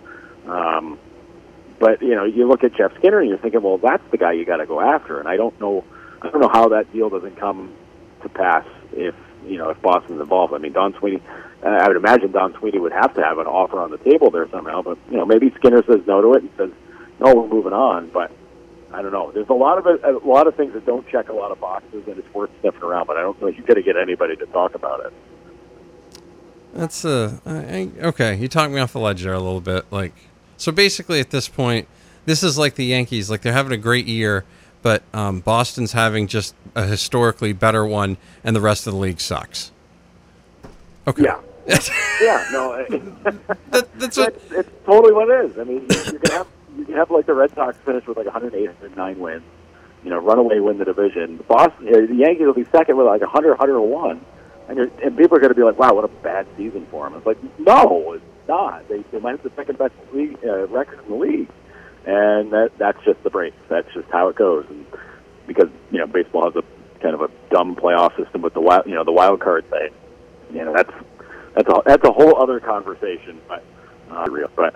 um, 0.48 1.00
but 1.80 2.02
you 2.02 2.16
know, 2.16 2.26
you 2.26 2.48
look 2.48 2.64
at 2.64 2.74
Jeff 2.74 2.92
Skinner 2.98 3.20
and 3.20 3.30
you're 3.30 3.38
thinking, 3.38 3.62
well, 3.62 3.78
that's 3.78 4.04
the 4.12 4.18
guy 4.18 4.34
you 4.34 4.46
got 4.46 4.58
to 4.58 4.66
go 4.66 4.82
after. 4.82 5.20
And 5.20 5.28
I 5.28 5.38
don't 5.38 5.58
know, 5.62 5.84
I 6.22 6.30
don't 6.30 6.42
know 6.42 6.50
how 6.52 6.70
that 6.70 6.92
deal 6.92 7.10
doesn't 7.10 7.38
come 7.38 7.74
to 8.24 8.30
pass 8.30 8.66
if 8.94 9.14
you 9.46 9.58
know 9.58 9.70
if 9.70 9.82
Boston's 9.82 10.20
involved. 10.20 10.54
I 10.54 10.58
mean, 10.58 10.74
Don 10.74 10.94
Sweeney, 10.98 11.22
uh, 11.64 11.68
I 11.68 11.88
would 11.88 11.98
imagine 11.98 12.32
Don 12.32 12.58
Sweeney 12.58 12.80
would 12.80 12.94
have 12.94 13.14
to 13.14 13.24
have 13.24 13.38
an 13.38 13.46
offer 13.46 13.80
on 13.80 13.92
the 13.92 14.00
table 14.00 14.32
there 14.32 14.50
somehow. 14.50 14.82
But 14.82 14.98
you 15.12 15.18
know, 15.18 15.26
maybe 15.26 15.54
Skinner 15.58 15.84
says 15.84 16.02
no 16.08 16.22
to 16.22 16.34
it 16.34 16.42
and 16.44 16.52
says, 16.58 16.72
no, 17.20 17.34
we're 17.34 17.48
moving 17.48 17.74
on. 17.74 18.10
But 18.10 18.32
I 18.92 19.02
don't 19.02 19.12
know. 19.12 19.32
There's 19.32 19.50
a 19.50 19.54
lot 19.54 19.78
of 19.78 19.86
a 19.86 20.28
lot 20.28 20.48
of 20.48 20.56
things 20.56 20.74
that 20.74 20.86
don't 20.86 21.08
check 21.10 21.30
a 21.30 21.34
lot 21.34 21.52
of 21.52 21.60
boxes, 21.60 22.08
and 22.08 22.18
it's 22.18 22.34
worth 22.34 22.50
sniffing 22.62 22.84
around. 22.84 23.08
But 23.08 23.18
I 23.18 23.22
don't 23.22 23.40
know 23.42 23.48
if 23.48 23.56
you're 23.58 23.66
going 23.66 23.76
to 23.76 23.84
get 23.84 23.98
anybody 23.98 24.36
to 24.38 24.46
talk 24.48 24.76
about 24.76 25.06
it. 25.06 25.14
That's 26.74 27.06
uh, 27.06 27.38
I, 27.46 27.90
okay. 28.00 28.36
You 28.36 28.48
talked 28.48 28.72
me 28.72 28.80
off 28.80 28.94
the 28.94 29.00
ledge 29.00 29.24
there 29.24 29.34
a 29.34 29.40
little 29.40 29.62
bit. 29.62 29.86
Like, 29.92 30.14
so 30.58 30.72
basically, 30.72 31.20
at 31.20 31.32
this 31.32 31.48
point, 31.48 31.88
this 32.26 32.44
is 32.44 32.58
like 32.58 32.76
the 32.76 32.86
Yankees. 32.86 33.30
Like 33.30 33.42
they're 33.42 33.54
having 33.54 33.72
a 33.72 33.78
great 33.78 34.06
year, 34.06 34.46
but 34.82 35.04
um, 35.14 35.40
Boston's 35.40 35.94
having 35.94 36.28
just 36.28 36.56
a 36.76 36.86
historically 36.86 37.54
better 37.54 37.86
one, 37.86 38.18
and 38.44 38.56
the 38.56 38.62
rest 38.62 38.88
of 38.88 38.94
the 38.94 39.00
league 39.00 39.20
sucks. 39.20 39.72
Okay. 41.08 41.24
Yeah. 41.24 41.40
yeah, 42.22 42.48
no, 42.54 42.86
That, 43.72 43.88
that's 43.96 44.18
what. 44.18 44.34
it's, 44.36 44.52
it's 44.52 44.70
totally 44.86 45.14
what 45.14 45.30
it 45.30 45.52
is. 45.52 45.60
I 45.60 45.66
mean, 45.66 45.86
you, 45.90 46.14
you 46.14 46.20
can 46.20 46.32
have 46.32 46.48
you 46.88 46.96
have 46.96 47.12
like 47.12 47.26
the 47.26 47.34
Red 47.34 47.54
Sox 47.56 47.78
finish 47.86 48.06
with 48.06 48.18
like 48.18 48.26
108, 48.26 48.68
109 48.68 49.20
wins, 49.20 49.44
you 50.04 50.10
know, 50.10 50.20
runaway 50.20 50.60
win 50.60 50.78
the 50.78 50.86
division. 50.86 51.38
The 51.38 51.44
Boston, 51.44 51.88
uh, 51.88 52.08
the 52.08 52.16
Yankees 52.16 52.46
will 52.46 52.54
be 52.54 52.66
second 52.72 52.98
with 52.98 53.08
like 53.08 53.22
100, 53.22 53.50
101, 53.50 54.26
and 54.68 54.78
you're, 54.78 54.90
and 55.04 55.18
people 55.18 55.38
are 55.38 55.40
going 55.40 55.50
to 55.50 55.56
be 55.56 55.64
like, 55.64 55.80
"Wow, 55.80 55.94
what 55.94 56.06
a 56.06 56.08
bad 56.08 56.48
season 56.58 56.88
for 56.92 57.10
them." 57.10 57.18
It's 57.18 57.26
like, 57.26 57.38
no, 57.60 58.14
it's 58.14 58.24
not. 58.48 58.88
They 58.88 59.04
they 59.12 59.20
might 59.20 59.32
have 59.32 59.44
the 59.44 59.52
second 59.56 59.78
best 59.78 59.94
league 60.14 60.38
uh, 60.44 60.68
record 60.68 61.00
in 61.04 61.10
the 61.10 61.16
league, 61.16 61.50
and 62.06 62.52
that 62.52 62.72
that's 62.78 63.04
just 63.04 63.22
the 63.24 63.30
break. 63.30 63.54
That's 63.70 63.92
just 63.94 64.10
how 64.12 64.30
it 64.30 64.36
goes. 64.36 64.66
And 64.70 64.86
because 65.46 65.70
you 65.92 66.00
know, 66.00 66.08
baseball 66.08 66.52
has 66.52 66.56
a 66.56 66.64
kind 67.02 67.16
of 67.16 67.22
a 67.22 67.30
dumb 67.50 67.76
playoff 67.76 68.16
system 68.18 68.42
with 68.42 68.54
the 68.54 68.62
wild, 68.62 68.86
you 68.86 68.96
know, 68.96 69.04
the 69.04 69.12
wild 69.12 69.40
card 69.40 69.70
thing. 69.70 69.90
You 70.52 70.66
know, 70.66 70.74
that's 70.74 70.92
that's 71.56 71.70
a 71.70 71.82
that's 71.86 72.08
a 72.08 72.12
whole 72.12 72.42
other 72.42 72.60
conversation, 72.60 73.42
but 73.48 73.64
uh, 74.12 74.26
real. 74.30 74.50
But 74.56 74.76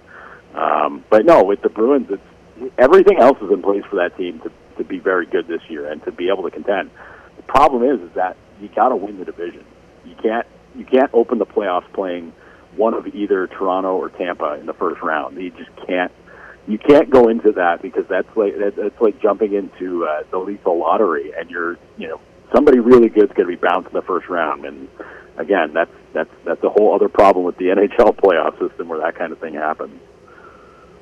Um, 0.56 1.06
but 1.10 1.26
no, 1.26 1.44
with 1.44 1.62
the 1.62 1.70
Bruins, 1.70 2.08
it's 2.10 2.74
everything 2.78 3.20
else 3.20 3.38
is 3.42 3.52
in 3.52 3.62
place 3.62 3.84
for 3.90 3.96
that 3.98 4.18
team 4.18 4.40
to 4.42 4.52
to 4.78 4.84
be 4.84 5.00
very 5.00 5.26
good 5.26 5.48
this 5.48 5.62
year 5.70 5.92
and 5.92 6.04
to 6.04 6.12
be 6.12 6.30
able 6.30 6.44
to 6.44 6.52
contend. 6.52 6.90
The 7.38 7.44
problem 7.44 7.84
is, 7.84 8.02
is 8.02 8.14
that 8.16 8.38
you 8.60 8.70
got 8.70 8.90
to 8.90 8.96
win 8.96 9.20
the 9.20 9.26
division. 9.26 9.66
You 10.06 10.16
can't 10.16 10.46
you 10.76 10.86
can't 10.86 11.10
open 11.14 11.38
the 11.38 11.46
playoffs 11.46 11.92
playing 11.94 12.34
one 12.76 12.94
of 12.94 13.08
either 13.08 13.48
Toronto 13.48 13.96
or 13.96 14.10
Tampa 14.10 14.58
in 14.60 14.66
the 14.66 14.74
first 14.74 15.02
round. 15.02 15.38
You 15.42 15.52
just 15.52 15.72
can't. 15.88 16.12
You 16.68 16.78
can't 16.78 17.10
go 17.10 17.28
into 17.28 17.52
that 17.54 17.82
because 17.82 18.06
that's 18.08 18.28
like 18.36 18.54
that's 18.58 19.02
like 19.02 19.22
jumping 19.22 19.54
into 19.54 20.06
uh, 20.06 20.24
the 20.30 20.38
lethal 20.38 20.80
lottery, 20.80 21.34
and 21.38 21.50
you're 21.50 21.78
you 21.98 22.08
know 22.08 22.22
somebody 22.54 22.80
really 22.80 23.10
good's 23.10 23.34
going 23.34 23.48
to 23.50 23.56
be 23.56 23.56
bounced 23.56 23.88
in 23.90 23.94
the 23.94 24.04
first 24.04 24.30
round, 24.30 24.66
and 24.66 24.88
again 25.38 25.74
that's 25.74 25.92
that's 26.14 26.30
that's 26.46 26.64
a 26.64 26.70
whole 26.70 26.94
other 26.94 27.10
problem 27.10 27.46
with 27.46 27.58
the 27.58 27.66
NHL 27.76 28.16
playoff 28.16 28.60
system 28.60 28.90
where 28.90 29.00
that 29.00 29.16
kind 29.18 29.32
of 29.32 29.40
thing 29.40 29.56
happens. 29.56 30.00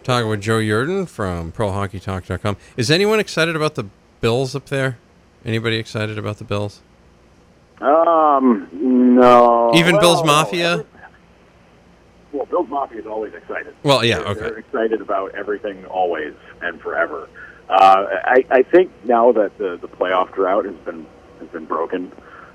Talking 0.03 0.29
with 0.29 0.41
Joe 0.41 0.59
Yerdon 0.59 1.07
from 1.07 1.51
ProHockeyTalk.com. 1.51 2.57
Is 2.77 2.89
anyone 2.89 3.19
excited 3.19 3.55
about 3.55 3.75
the 3.75 3.85
Bills 4.21 4.55
up 4.55 4.65
there? 4.67 4.97
Anybody 5.45 5.77
excited 5.77 6.17
about 6.17 6.37
the 6.37 6.43
Bills? 6.43 6.81
Um, 7.81 8.67
no. 8.73 9.71
Even 9.75 9.93
well, 9.95 10.01
Bills 10.01 10.23
Mafia? 10.25 10.85
Well, 12.31 12.45
Bills 12.45 12.69
Mafia 12.69 12.99
is 13.01 13.07
always 13.07 13.33
excited. 13.33 13.73
Well, 13.83 14.03
yeah, 14.03 14.19
They're- 14.19 14.27
okay. 14.27 14.39
They're 14.41 14.57
excited 14.57 15.01
about 15.01 15.35
everything 15.35 15.85
always 15.85 16.33
and 16.61 16.79
forever. 16.81 17.29
Uh, 17.69 18.05
I, 18.25 18.45
I 18.49 18.63
think 18.63 18.91
now 19.05 19.31
that 19.33 19.57
the, 19.57 19.77
the 19.79 19.87
playoff 19.87 20.33
drought 20.33 20.65
has 20.65 20.75
been 20.85 21.05
has 21.39 21.47
been 21.49 21.65
broken, 21.65 22.11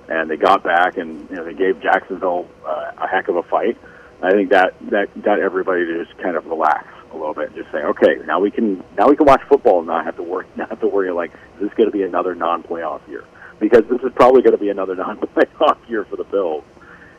and 0.09 0.29
they 0.29 0.37
got 0.37 0.65
back 0.65 0.97
and 0.97 1.31
you 1.31 1.37
know 1.37 1.45
they 1.45 1.55
gave 1.55 1.81
Jacksonville 1.81 2.49
uh, 2.67 2.91
a 2.99 3.07
heck 3.07 3.29
of 3.29 3.37
a 3.37 3.43
fight. 3.45 3.79
I 4.23 4.33
think 4.33 4.51
that 4.51 4.75
that 4.91 5.23
got 5.23 5.39
everybody 5.39 5.87
to 5.87 6.05
just 6.05 6.19
kind 6.19 6.37
of 6.37 6.47
relax 6.47 6.89
a 7.14 7.18
little 7.18 7.35
bit 7.35 7.49
and 7.49 7.56
just 7.56 7.71
say, 7.73 7.78
okay, 7.78 8.16
now 8.26 8.40
we 8.40 8.50
can 8.50 8.83
now 8.99 9.09
we 9.09 9.16
can 9.16 9.26
watch 9.26 9.42
football 9.49 9.78
and 9.78 9.87
not 9.87 10.04
have 10.04 10.16
to 10.16 10.23
worry 10.23 10.47
not 10.56 10.68
have 10.71 10.80
to 10.80 10.88
worry 10.88 11.11
like 11.12 11.33
is 11.56 11.68
this 11.68 11.75
going 11.75 11.88
to 11.88 11.92
be 11.92 12.02
another 12.02 12.35
non-playoff 12.35 13.06
year? 13.09 13.25
Because 13.61 13.83
this 13.90 14.00
is 14.02 14.12
probably 14.14 14.42
going 14.42 14.56
to 14.56 14.62
be 14.62 14.68
another 14.68 14.94
non-playoff 15.04 15.88
year 15.88 16.04
for 16.04 16.16
the 16.16 16.25
Bills. 16.25 16.64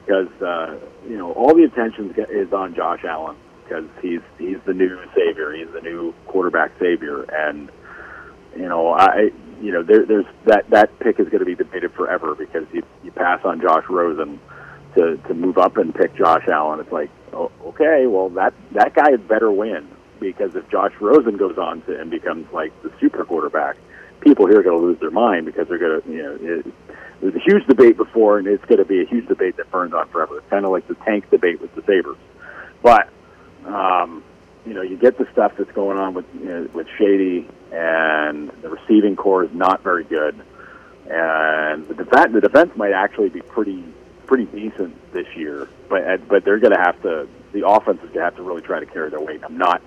Because 0.06 0.30
uh, 0.42 0.78
you 1.08 1.18
know 1.18 1.32
all 1.34 1.56
the 1.56 1.64
attention 1.64 2.14
is 2.30 2.54
on 2.54 2.76
Josh 2.76 3.04
Allen 3.04 3.36
because 3.64 3.86
he's 4.02 4.22
he's 4.38 4.58
the 4.66 4.74
new 4.74 5.00
savior, 5.16 5.52
he's 5.54 5.72
the 5.74 5.82
new 5.82 6.14
quarterback 6.28 6.72
savior, 6.80 7.24
and 7.24 7.72
you 8.56 8.68
know 8.70 8.94
I 8.94 9.32
you 9.62 9.72
know 9.72 9.82
there, 9.82 10.06
there's 10.06 10.26
that 10.46 10.70
that 10.70 11.00
pick 11.00 11.20
is 11.20 11.28
going 11.30 11.40
to 11.40 11.46
be 11.46 11.56
debated 11.56 11.94
forever 11.94 12.36
because 12.36 12.68
you 12.72 12.84
you 13.04 13.12
pass 13.12 13.40
on 13.44 13.62
Josh 13.62 13.86
Rosen 13.90 14.40
to 14.96 15.18
to 15.28 15.34
move 15.34 15.58
up 15.58 15.78
and 15.78 15.94
pick 15.94 16.16
Josh 16.16 16.48
Allen. 16.48 16.80
It's 16.80 16.92
like 16.92 17.10
oh, 17.34 17.52
okay, 17.68 18.08
well 18.08 18.30
that 18.30 18.54
that 18.72 18.94
guy 18.94 19.12
had 19.12 19.28
better 19.28 19.52
win 19.52 19.88
because 20.20 20.56
if 20.56 20.68
Josh 20.70 20.94
Rosen 21.00 21.38
goes 21.38 21.58
on 21.58 21.82
to 21.84 22.00
and 22.00 22.10
becomes 22.10 22.52
like 22.52 22.72
the 22.84 22.92
super 23.00 23.24
quarterback, 23.26 23.78
people 24.22 24.48
here 24.48 24.60
are 24.60 24.64
going 24.64 24.80
to 24.80 24.86
lose 24.86 25.00
their 25.00 25.12
mind 25.12 25.46
because 25.46 25.68
they're 25.68 25.78
going 25.78 26.02
to 26.02 26.12
you 26.12 26.24
know. 26.24 26.38
It, 26.42 26.74
there's 27.22 27.36
a 27.36 27.40
huge 27.40 27.66
debate 27.66 27.96
before, 27.96 28.38
and 28.38 28.48
it's 28.48 28.64
going 28.66 28.78
to 28.78 28.86
be 28.86 29.02
a 29.02 29.06
huge 29.06 29.28
debate 29.28 29.56
that 29.56 29.72
burns 29.72 29.94
on 29.94 30.08
forever. 30.10 30.38
It's 30.38 30.50
kind 30.50 30.66
of 30.66 30.72
like 30.72 30.88
the 30.88 30.96
tank 30.96 31.30
debate 31.30 31.62
with 31.62 31.74
the 31.74 31.82
Sabres, 31.84 32.18
but 32.84 33.10
um, 33.66 34.24
you 34.66 34.74
know, 34.74 34.82
you 34.82 34.98
get 34.98 35.18
the 35.18 35.28
stuff 35.32 35.54
that's 35.58 35.72
going 35.72 35.98
on 35.98 36.14
with 36.14 36.26
you 36.34 36.46
know, 36.46 36.70
with 36.74 36.88
Shady, 36.98 37.48
and 37.72 38.50
the 38.62 38.70
receiving 38.70 39.16
corps 39.16 39.46
is 39.46 39.54
not 39.54 39.82
very 39.82 40.04
good, 40.04 40.36
and 41.10 41.88
the 41.88 41.94
defense 41.94 42.34
the 42.34 42.42
defense 42.42 42.76
might 42.76 42.92
actually 42.92 43.30
be 43.30 43.42
pretty 43.42 43.84
pretty 44.26 44.46
decent 44.46 44.96
this 45.14 45.28
year, 45.36 45.68
but 45.90 46.28
but 46.28 46.46
they're 46.46 46.60
going 46.60 46.74
to 46.74 46.82
have 46.82 47.02
to 47.04 47.28
the 47.54 47.68
offense 47.68 47.98
is 47.98 48.10
going 48.10 48.20
to 48.20 48.24
have 48.24 48.36
to 48.36 48.44
really 48.44 48.62
try 48.62 48.80
to 48.80 48.86
carry 48.86 49.10
their 49.10 49.22
weight. 49.22 49.42
I'm 49.44 49.58
not 49.58 49.82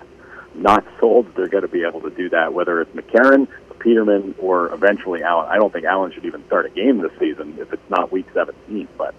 not 0.55 0.85
sold 0.99 1.27
that 1.27 1.35
they're 1.35 1.47
going 1.47 1.63
to 1.63 1.69
be 1.69 1.83
able 1.83 2.01
to 2.01 2.09
do 2.09 2.29
that, 2.29 2.53
whether 2.53 2.81
it's 2.81 2.91
McCarron, 2.91 3.47
Peterman, 3.79 4.35
or 4.39 4.73
eventually 4.73 5.23
Allen. 5.23 5.47
I 5.49 5.57
don't 5.57 5.71
think 5.71 5.85
Allen 5.85 6.11
should 6.11 6.25
even 6.25 6.45
start 6.47 6.65
a 6.65 6.69
game 6.69 6.99
this 6.99 7.11
season 7.19 7.57
if 7.59 7.71
it's 7.73 7.89
not 7.89 8.11
Week 8.11 8.27
17. 8.33 8.87
But 8.97 9.15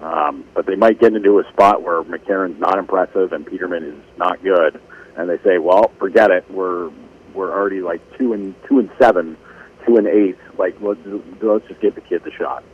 um, 0.00 0.44
but 0.54 0.66
they 0.66 0.74
might 0.74 0.98
get 1.00 1.14
into 1.14 1.38
a 1.38 1.48
spot 1.52 1.82
where 1.82 2.02
McCarron's 2.02 2.60
not 2.60 2.78
impressive 2.78 3.32
and 3.32 3.46
Peterman 3.46 3.84
is 3.84 4.18
not 4.18 4.42
good, 4.42 4.80
and 5.16 5.28
they 5.28 5.38
say, 5.38 5.58
well, 5.58 5.92
forget 5.98 6.30
it. 6.30 6.44
We're 6.50 6.90
we're 7.34 7.52
already 7.52 7.80
like 7.80 8.00
two 8.18 8.32
and 8.32 8.54
two 8.68 8.78
and 8.78 8.90
seven, 9.00 9.36
two 9.86 9.96
and 9.96 10.06
eight. 10.06 10.36
Like 10.58 10.76
let's 10.80 11.00
let's 11.40 11.66
just 11.68 11.80
give 11.80 11.94
the 11.94 12.00
kid 12.00 12.24
the 12.24 12.32
shot. 12.32 12.64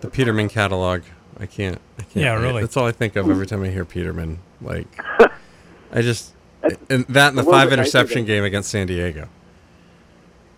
The 0.00 0.10
Peterman 0.10 0.48
catalog. 0.48 1.02
I 1.40 1.46
can't. 1.46 1.80
I 1.98 2.02
can't. 2.02 2.16
Yeah, 2.16 2.32
I- 2.32 2.36
really. 2.40 2.62
That's 2.62 2.76
all 2.76 2.86
I 2.86 2.92
think 2.92 3.16
of 3.16 3.28
every 3.30 3.46
time 3.46 3.62
I 3.62 3.68
hear 3.68 3.84
Peterman. 3.84 4.38
Like, 4.60 4.86
I 5.92 6.02
just 6.02 6.34
and 6.90 7.04
that 7.08 7.28
and 7.30 7.38
the 7.38 7.44
five 7.44 7.72
interception 7.72 8.24
game 8.24 8.44
against 8.44 8.70
San 8.70 8.86
Diego. 8.86 9.28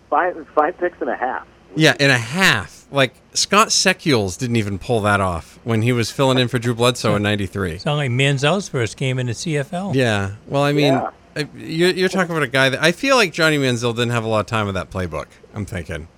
Five 0.09 0.47
five 0.55 0.77
picks 0.77 0.99
and 1.01 1.09
a 1.09 1.15
half. 1.15 1.47
Yeah, 1.75 1.95
in 1.99 2.09
a 2.09 2.17
half. 2.17 2.85
Like 2.91 3.13
Scott 3.33 3.71
Secules 3.71 4.35
didn't 4.35 4.57
even 4.57 4.77
pull 4.77 4.99
that 5.01 5.21
off 5.21 5.59
when 5.63 5.81
he 5.83 5.93
was 5.93 6.11
filling 6.11 6.37
in 6.37 6.49
for 6.49 6.59
Drew 6.59 6.73
Bledsoe 6.75 7.15
in 7.15 7.23
'93. 7.23 7.77
Sound 7.79 7.97
like 7.97 8.11
Manziel's 8.11 8.67
first 8.67 8.97
game 8.97 9.19
in 9.19 9.27
the 9.27 9.33
CFL. 9.33 9.95
Yeah. 9.95 10.31
Well, 10.47 10.63
I 10.63 10.73
mean, 10.73 10.93
Yeah. 10.93 11.11
I, 11.33 11.47
you're, 11.55 11.91
you're 11.91 12.09
talking 12.09 12.31
about 12.31 12.43
a 12.43 12.47
guy 12.47 12.67
that 12.67 12.83
I 12.83 12.91
feel 12.91 13.15
like 13.15 13.31
Johnny 13.31 13.57
Manziel 13.57 13.93
didn't 13.95 14.09
have 14.11 14.25
a 14.25 14.27
lot 14.27 14.41
of 14.41 14.47
time 14.47 14.65
with 14.65 14.75
that 14.75 14.89
playbook. 14.89 15.27
I'm 15.53 15.65
thinking, 15.65 16.09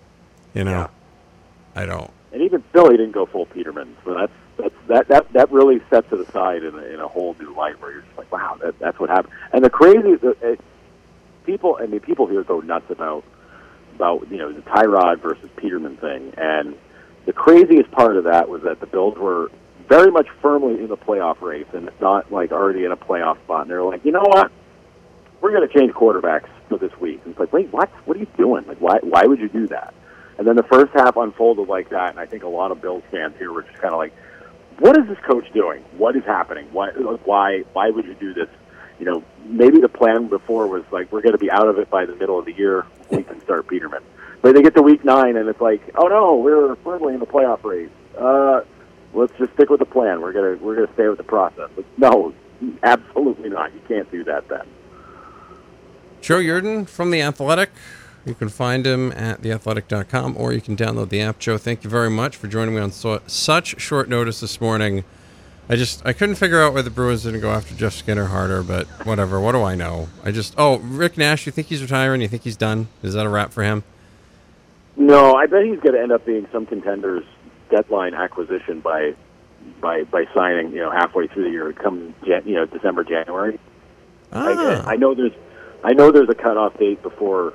you 0.56 0.64
know, 0.64 0.72
Yeah. 0.72 0.88
I 1.76 1.86
don't. 1.86 2.10
Still, 2.74 2.90
he 2.90 2.98
didn't 2.98 3.12
go 3.12 3.28
full 3.28 3.46
Peterman. 3.46 3.96
So 4.04 4.16
that's 4.16 4.32
that's 4.58 4.76
that 4.88 5.08
that 5.10 5.34
that 5.34 5.52
really 5.52 5.80
sets 5.90 6.12
it 6.12 6.20
aside 6.20 6.64
in 6.64 6.74
a, 6.74 6.82
in 6.82 7.00
a 7.00 7.08
whole 7.08 7.36
new 7.40 7.56
light 7.56 7.80
where 7.80 7.92
you're 7.92 8.02
just 8.02 8.18
like, 8.18 8.32
wow, 8.32 8.58
that, 8.64 8.78
that's 8.80 9.00
what 9.00 9.10
happened. 9.10 9.34
And 9.54 9.64
the 9.64 9.70
crazy, 9.70 10.16
the, 10.16 10.36
it, 10.42 10.60
people, 11.46 11.78
I 11.80 11.86
mean, 11.86 12.00
people 12.00 12.26
here 12.26 12.44
go 12.44 12.60
nuts 12.62 12.90
about 12.90 13.24
about 13.96 14.30
you 14.32 14.38
know 14.38 14.52
the 14.52 14.62
Tyrod 14.62 15.22
versus 15.22 15.50
Peterman 15.56 15.98
thing, 15.98 16.34
and 16.36 16.76
the 17.26 17.34
craziest 17.34 17.92
part 17.92 18.18
of 18.18 18.24
that 18.24 18.50
was 18.50 18.64
that 18.64 18.80
the 18.80 18.88
Bills 18.88 19.18
were 19.18 19.52
very 19.88 20.12
much 20.12 20.28
firmly 20.42 20.80
in 20.82 20.88
the 20.88 20.98
playoff 20.98 21.42
race, 21.42 21.68
and 21.74 21.90
not 22.02 22.32
like 22.32 22.52
already 22.52 22.86
in 22.86 22.92
a 22.92 22.98
playoff 22.98 23.38
spot. 23.44 23.62
And 23.62 23.70
they're 23.70 23.84
like, 23.84 24.04
you 24.04 24.12
know 24.12 24.26
what? 24.26 24.52
We're 25.42 25.52
going 25.52 25.68
to 25.68 25.78
change 25.78 25.92
quarterbacks 25.94 26.48
for 26.70 26.78
this 26.78 26.98
week. 27.00 27.20
And 27.26 27.32
it's 27.32 27.40
like, 27.40 27.52
wait, 27.54 27.72
what? 27.72 27.90
What 28.06 28.18
are 28.18 28.20
you 28.20 28.28
doing? 28.36 28.66
Like, 28.66 28.80
why? 28.80 28.98
Why 29.04 29.26
would 29.26 29.40
you 29.40 29.50
do 29.50 29.68
that? 29.68 29.94
And 30.38 30.48
then 30.48 30.56
the 30.56 30.64
first 30.64 30.92
half 30.94 31.16
unfolded 31.16 31.68
like 31.68 31.90
that, 31.90 32.10
and 32.10 32.20
I 32.20 32.26
think 32.26 32.44
a 32.44 32.48
lot 32.48 32.72
of 32.72 32.82
Bills 32.82 33.04
fans 33.12 33.36
here 33.38 33.52
were 33.52 33.62
just 33.64 33.78
kind 33.78 33.94
of 33.94 34.00
like, 34.00 34.14
"What 34.80 34.98
is 34.98 35.08
this 35.08 35.20
coach 35.20 35.52
doing? 35.54 35.84
What 35.98 36.16
is 36.16 36.24
happening? 36.26 36.68
Why? 36.72 36.90
Why? 36.92 37.64
Why 37.74 37.90
would 37.90 38.06
you 38.06 38.16
do 38.16 38.34
this?" 38.34 38.50
You 39.00 39.06
know, 39.06 39.24
maybe 39.46 39.80
the 39.80 39.90
plan 39.90 40.28
before 40.28 40.68
was 40.68 40.84
like, 40.92 41.12
"We're 41.12 41.22
going 41.22 41.34
to 41.34 41.40
be 41.40 41.52
out 41.52 41.68
of 41.68 41.78
it 41.78 41.90
by 41.90 42.06
the 42.06 42.16
middle 42.16 42.40
of 42.40 42.46
the 42.46 42.54
year. 42.54 42.86
We 43.10 43.24
can 43.24 43.42
start 43.42 43.68
Peterman." 43.68 44.04
But 44.42 44.56
they 44.56 44.62
get 44.62 44.76
to 44.76 44.82
week 44.82 45.06
nine, 45.06 45.38
and 45.38 45.48
it's 45.48 45.62
like, 45.62 45.82
"Oh 45.96 46.08
no, 46.08 46.36
we're 46.36 46.76
firmly 46.78 47.14
in 47.14 47.20
the 47.20 47.26
playoff 47.26 47.64
race. 47.64 47.90
Uh, 48.18 48.62
let's 49.14 49.34
just 49.38 49.54
stick 49.54 49.70
with 49.70 49.80
the 49.80 49.86
plan. 49.86 50.22
We're 50.22 50.34
gonna 50.34 50.58
we're 50.60 50.76
gonna 50.76 50.94
stay 50.96 51.08
with 51.08 51.18
the 51.18 51.24
process." 51.24 51.70
But 51.76 51.86
no, 51.98 52.34
absolutely 52.82 53.50
not. 53.50 53.74
You 53.74 53.82
can't 53.88 54.10
do 54.12 54.24
that 54.24 54.48
then. 54.48 54.66
Joe 56.22 56.40
Yerdon 56.40 56.88
from 56.88 57.12
The 57.12 57.22
Athletic. 57.22 57.70
You 58.26 58.34
can 58.34 58.50
find 58.50 58.86
him 58.88 59.12
at 59.12 59.42
theathletic.com 59.42 60.38
or 60.38 60.54
you 60.54 60.62
can 60.62 60.78
download 60.78 61.10
the 61.10 61.22
app. 61.22 61.40
Joe, 61.40 61.58
thank 61.58 61.84
you 61.84 61.90
very 61.90 62.10
much 62.10 62.38
for 62.38 62.48
joining 62.48 62.76
me 62.76 62.82
on 62.82 62.92
so, 62.92 63.22
such 63.28 63.82
short 63.82 64.08
notice 64.08 64.40
this 64.40 64.62
morning. 64.62 65.04
I 65.70 65.76
just 65.76 66.06
I 66.06 66.14
couldn't 66.14 66.36
figure 66.36 66.62
out 66.62 66.74
why 66.74 66.82
the 66.82 66.90
Bruins 66.90 67.24
didn't 67.24 67.42
go 67.42 67.52
after 67.52 67.74
Jeff 67.74 67.94
Skinner 67.94 68.26
harder, 68.26 68.64
but 68.64 68.86
whatever. 69.06 69.40
What 69.40 69.54
do 69.54 69.64
I 69.64 69.76
know? 69.76 70.10
I 70.24 70.32
just 70.32 70.54
oh 70.58 70.80
Rick 70.80 71.18
Nash. 71.18 71.46
You 71.46 71.52
think 71.52 71.68
he's 71.68 71.82
retiring? 71.82 72.22
You 72.22 72.28
think 72.28 72.44
he's 72.44 72.58
done? 72.58 72.90
Is 73.02 73.14
that 73.14 73.26
a 73.26 73.30
wrap 73.30 73.54
for 73.54 73.64
him? 73.64 73.84
No, 74.98 75.36
I 75.36 75.48
bet 75.48 75.66
he's 75.66 75.80
going 75.80 75.96
to 75.96 76.02
end 76.02 76.12
up 76.12 76.26
being 76.26 76.48
some 76.52 76.66
contender's 76.66 77.24
deadline 77.70 78.14
acquisition 78.14 78.82
by 78.82 79.16
by 79.80 80.04
by 80.04 80.26
signing. 80.34 80.72
You 80.72 80.80
know, 80.80 80.92
halfway 80.92 81.28
through 81.28 81.46
the 81.46 81.50
year, 81.50 81.72
come 81.72 82.14
Jan, 82.26 82.44
you 82.46 82.56
know 82.56 82.66
December, 82.66 83.04
January. 83.04 83.58
Ah, 84.34 84.86
I, 84.86 84.94
I 84.94 84.96
know 84.98 85.16
there's 85.16 85.34
I 85.84 85.94
know 85.94 86.12
there's 86.12 86.30
a 86.30 86.36
cutoff 86.36 86.78
date 86.78 87.02
before, 87.02 87.54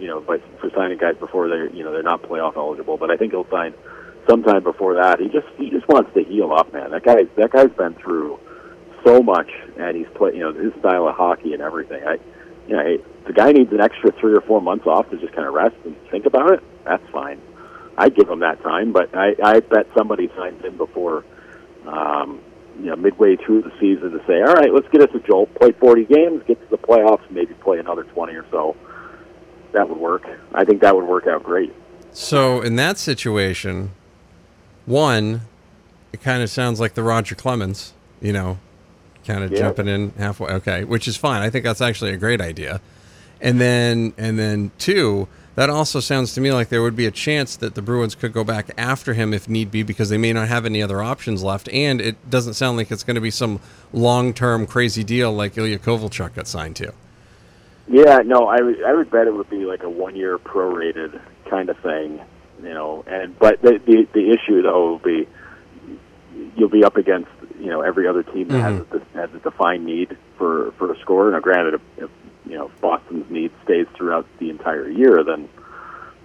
you 0.00 0.06
know, 0.06 0.20
by, 0.20 0.38
for 0.60 0.70
signing 0.74 0.98
guys 0.98 1.16
before 1.16 1.48
they're 1.48 1.68
you 1.70 1.84
know 1.84 1.92
they're 1.92 2.02
not 2.02 2.22
playoff 2.22 2.56
eligible. 2.56 2.96
But 2.96 3.10
I 3.10 3.16
think 3.16 3.32
he'll 3.32 3.48
sign 3.50 3.74
sometime 4.28 4.62
before 4.62 4.94
that. 4.94 5.20
He 5.20 5.28
just 5.28 5.46
he 5.56 5.70
just 5.70 5.88
wants 5.88 6.12
to 6.14 6.24
heal 6.24 6.52
up, 6.52 6.72
man. 6.72 6.90
That 6.90 7.04
guy 7.04 7.24
that 7.36 7.50
guy's 7.50 7.70
been 7.70 7.94
through 7.94 8.38
so 9.04 9.22
much, 9.22 9.50
and 9.78 9.96
he's 9.96 10.06
played 10.14 10.34
you 10.34 10.40
know 10.40 10.52
his 10.52 10.72
style 10.80 11.08
of 11.08 11.16
hockey 11.16 11.52
and 11.52 11.62
everything. 11.62 12.02
I 12.06 12.18
you 12.66 12.76
know 12.76 12.82
hey, 12.82 12.98
the 13.26 13.32
guy 13.32 13.52
needs 13.52 13.72
an 13.72 13.80
extra 13.80 14.12
three 14.12 14.34
or 14.34 14.40
four 14.42 14.60
months 14.60 14.86
off 14.86 15.10
to 15.10 15.18
just 15.18 15.34
kind 15.34 15.46
of 15.46 15.54
rest 15.54 15.76
and 15.84 15.96
think 16.10 16.26
about 16.26 16.52
it. 16.52 16.62
That's 16.84 17.06
fine. 17.10 17.40
I'd 17.96 18.14
give 18.14 18.28
him 18.28 18.40
that 18.40 18.62
time, 18.62 18.92
but 18.92 19.14
I 19.14 19.34
I 19.42 19.60
bet 19.60 19.86
somebody 19.96 20.30
signs 20.36 20.62
him 20.64 20.76
before. 20.76 21.24
Um, 21.86 22.40
you 22.80 22.90
know, 22.90 22.96
midway 22.96 23.36
through 23.36 23.62
the 23.62 23.72
season 23.80 24.12
to 24.12 24.18
say, 24.26 24.40
all 24.40 24.54
right, 24.54 24.72
let's 24.72 24.88
get 24.90 25.02
us 25.02 25.10
a 25.14 25.18
jolt, 25.18 25.52
play 25.54 25.72
40 25.72 26.04
games, 26.04 26.42
get 26.46 26.60
to 26.60 26.70
the 26.70 26.78
playoffs, 26.78 27.28
maybe 27.28 27.54
play 27.54 27.78
another 27.78 28.04
20 28.04 28.34
or 28.34 28.46
so. 28.52 28.76
That 29.72 29.88
would 29.88 29.98
work. 29.98 30.26
I 30.54 30.64
think 30.64 30.80
that 30.80 30.94
would 30.96 31.04
work 31.06 31.26
out 31.26 31.44
great. 31.44 31.72
so 32.12 32.60
in 32.62 32.76
that 32.76 32.98
situation, 32.98 33.90
one, 34.86 35.42
it 36.12 36.22
kind 36.22 36.42
of 36.42 36.50
sounds 36.50 36.80
like 36.80 36.94
the 36.94 37.02
Roger 37.02 37.34
Clemens. 37.34 37.92
You 38.20 38.32
know, 38.32 38.58
kind 39.26 39.44
of 39.44 39.52
Yeah. 39.52 39.58
jumping 39.60 39.86
in 39.88 40.12
halfway. 40.18 40.48
Okay, 40.50 40.84
which 40.84 41.06
is 41.06 41.16
fine. 41.16 41.42
I 41.42 41.50
think 41.50 41.64
that's 41.64 41.80
actually 41.80 42.12
a 42.12 42.16
great 42.16 42.40
idea. 42.40 42.80
And 43.40 43.60
then 43.60 44.12
and 44.18 44.38
then 44.38 44.72
two, 44.78 45.28
that 45.54 45.70
also 45.70 46.00
sounds 46.00 46.32
to 46.34 46.40
me 46.40 46.50
like 46.50 46.68
there 46.70 46.82
would 46.82 46.96
be 46.96 47.06
a 47.06 47.10
chance 47.12 47.54
that 47.56 47.74
the 47.76 47.82
Bruins 47.82 48.14
could 48.16 48.32
go 48.32 48.42
back 48.42 48.70
after 48.76 49.14
him 49.14 49.32
if 49.32 49.48
need 49.48 49.70
be 49.70 49.82
because 49.84 50.08
they 50.08 50.18
may 50.18 50.32
not 50.32 50.48
have 50.48 50.66
any 50.66 50.82
other 50.82 51.00
options 51.02 51.44
left. 51.44 51.68
And 51.68 52.00
it 52.00 52.16
doesn't 52.28 52.54
sound 52.54 52.76
like 52.76 52.90
it's 52.90 53.04
going 53.04 53.14
to 53.14 53.20
be 53.20 53.30
some 53.30 53.60
long 53.92 54.32
term 54.32 54.66
crazy 54.66 55.04
deal 55.04 55.32
like 55.32 55.56
Ilya 55.56 55.78
Kovalchuk 55.78 56.34
got 56.34 56.48
signed 56.48 56.74
to. 56.76 56.92
Yeah, 57.88 58.18
no, 58.18 58.46
I 58.46 58.60
would 58.60 58.84
I 58.84 58.94
would 58.94 59.10
bet 59.10 59.26
it 59.26 59.34
would 59.34 59.48
be 59.48 59.64
like 59.64 59.82
a 59.82 59.88
one 59.88 60.14
year 60.14 60.38
prorated 60.38 61.20
kind 61.48 61.70
of 61.70 61.78
thing, 61.78 62.20
you 62.62 62.74
know. 62.74 63.02
And 63.06 63.38
but 63.38 63.62
the 63.62 63.80
the, 63.84 64.06
the 64.12 64.30
issue 64.30 64.62
though 64.62 64.90
will 64.90 64.98
be 64.98 65.26
you'll 66.56 66.68
be 66.68 66.84
up 66.84 66.96
against 66.96 67.30
you 67.58 67.66
know 67.66 67.80
every 67.80 68.06
other 68.06 68.22
team 68.22 68.48
that 68.48 68.60
has 68.60 68.80
a, 68.92 69.18
has 69.18 69.34
a 69.34 69.38
defined 69.38 69.86
need 69.86 70.16
for 70.36 70.72
for 70.72 70.92
a 70.92 70.98
scorer. 71.00 71.32
Now, 71.32 71.40
granted, 71.40 71.74
if, 71.74 71.80
if 71.96 72.10
you 72.44 72.56
know 72.56 72.68
if 72.68 72.80
Boston's 72.82 73.30
need 73.30 73.52
stays 73.64 73.86
throughout 73.96 74.26
the 74.38 74.50
entire 74.50 74.88
year, 74.88 75.24
then 75.24 75.48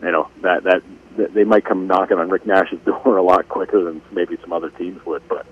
you 0.01 0.11
know 0.11 0.29
that 0.41 0.63
that, 0.63 0.83
that 1.17 1.33
they 1.33 1.45
might 1.45 1.63
come 1.63 1.87
knocking 1.87 2.17
on 2.17 2.29
Rick 2.29 2.45
Nash's 2.45 2.79
door 2.85 3.17
a 3.17 3.23
lot 3.23 3.47
quicker 3.47 3.83
than 3.85 4.01
maybe 4.11 4.37
some 4.41 4.51
other 4.51 4.69
teams 4.69 5.03
would. 5.05 5.23
But 5.29 5.45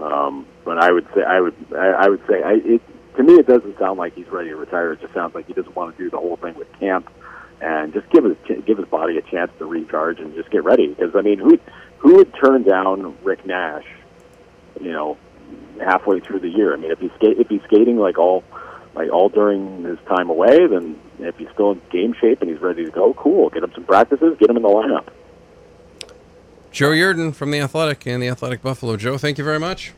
um, 0.00 0.46
but 0.64 0.78
I 0.78 0.92
would 0.92 1.08
say 1.12 1.22
I 1.22 1.40
would 1.40 1.54
I, 1.76 1.86
I 1.86 2.08
would 2.08 2.22
say 2.28 2.42
I, 2.42 2.52
it 2.64 2.82
to 3.16 3.22
me 3.22 3.34
it 3.34 3.46
doesn't 3.46 3.78
sound 3.78 3.98
like 3.98 4.14
he's 4.14 4.28
ready 4.28 4.50
to 4.50 4.56
retire. 4.56 4.92
It 4.92 5.00
just 5.00 5.14
sounds 5.14 5.34
like 5.34 5.46
he 5.46 5.52
doesn't 5.52 5.74
want 5.74 5.96
to 5.96 6.02
do 6.02 6.10
the 6.10 6.18
whole 6.18 6.36
thing 6.36 6.54
with 6.54 6.72
camp 6.78 7.10
and 7.60 7.92
just 7.92 8.08
give 8.10 8.24
his 8.24 8.36
give 8.64 8.78
his 8.78 8.86
body 8.88 9.16
a 9.16 9.22
chance 9.22 9.50
to 9.58 9.66
recharge 9.66 10.20
and 10.20 10.34
just 10.34 10.50
get 10.50 10.64
ready. 10.64 10.88
Because 10.88 11.14
I 11.14 11.22
mean, 11.22 11.38
who 11.38 11.58
who 11.98 12.16
would 12.16 12.32
turn 12.34 12.62
down 12.62 13.16
Rick 13.22 13.46
Nash? 13.46 13.86
You 14.80 14.92
know, 14.92 15.18
halfway 15.80 16.20
through 16.20 16.40
the 16.40 16.50
year. 16.50 16.74
I 16.74 16.76
mean, 16.76 16.90
if 16.90 16.98
he's 16.98 17.12
skate, 17.16 17.38
if 17.38 17.48
he's 17.48 17.62
skating 17.62 17.98
like 17.98 18.18
all 18.18 18.44
like 18.94 19.10
all 19.10 19.28
during 19.28 19.84
his 19.84 19.98
time 20.06 20.30
away, 20.30 20.66
then 20.66 20.98
if 21.18 21.36
he's 21.36 21.48
still 21.54 21.72
in 21.72 21.80
game 21.90 22.14
shape 22.20 22.40
and 22.42 22.50
he's 22.50 22.60
ready 22.60 22.84
to 22.84 22.90
go, 22.90 23.14
cool. 23.14 23.48
Get 23.50 23.62
him 23.62 23.72
some 23.74 23.84
practices. 23.84 24.36
Get 24.38 24.50
him 24.50 24.56
in 24.56 24.62
the 24.62 24.68
lineup. 24.68 25.08
Joe 26.70 26.90
Yerdon 26.90 27.34
from 27.34 27.52
the 27.52 27.60
Athletic 27.60 28.06
and 28.06 28.22
the 28.22 28.28
Athletic 28.28 28.60
Buffalo. 28.60 28.96
Joe, 28.96 29.16
thank 29.16 29.38
you 29.38 29.44
very 29.44 29.58
much. 29.58 29.94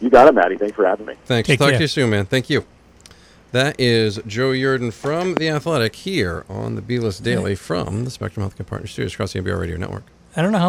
You 0.00 0.10
got 0.10 0.28
it, 0.28 0.34
Maddie. 0.34 0.56
Thanks 0.56 0.76
for 0.76 0.86
having 0.86 1.06
me. 1.06 1.14
Thanks. 1.24 1.46
Take 1.46 1.58
Talk 1.58 1.70
care. 1.70 1.78
to 1.78 1.84
you 1.84 1.88
soon, 1.88 2.10
man. 2.10 2.26
Thank 2.26 2.50
you. 2.50 2.64
That 3.52 3.80
is 3.80 4.20
Joe 4.26 4.50
Yerdon 4.50 4.92
from 4.92 5.34
The 5.34 5.48
Athletic 5.48 5.94
here 5.96 6.44
on 6.48 6.74
the 6.74 6.82
B 6.82 6.98
List 6.98 7.22
Daily 7.22 7.54
from 7.54 8.04
the 8.04 8.10
Spectrum 8.10 8.48
Healthcare 8.48 8.66
Partners 8.66 8.90
Studios 8.90 9.14
across 9.14 9.32
the 9.32 9.38
NBR 9.40 9.60
Radio 9.60 9.76
Network. 9.76 10.02
I 10.36 10.42
don't 10.42 10.52
know 10.52 10.58
how 10.58 10.64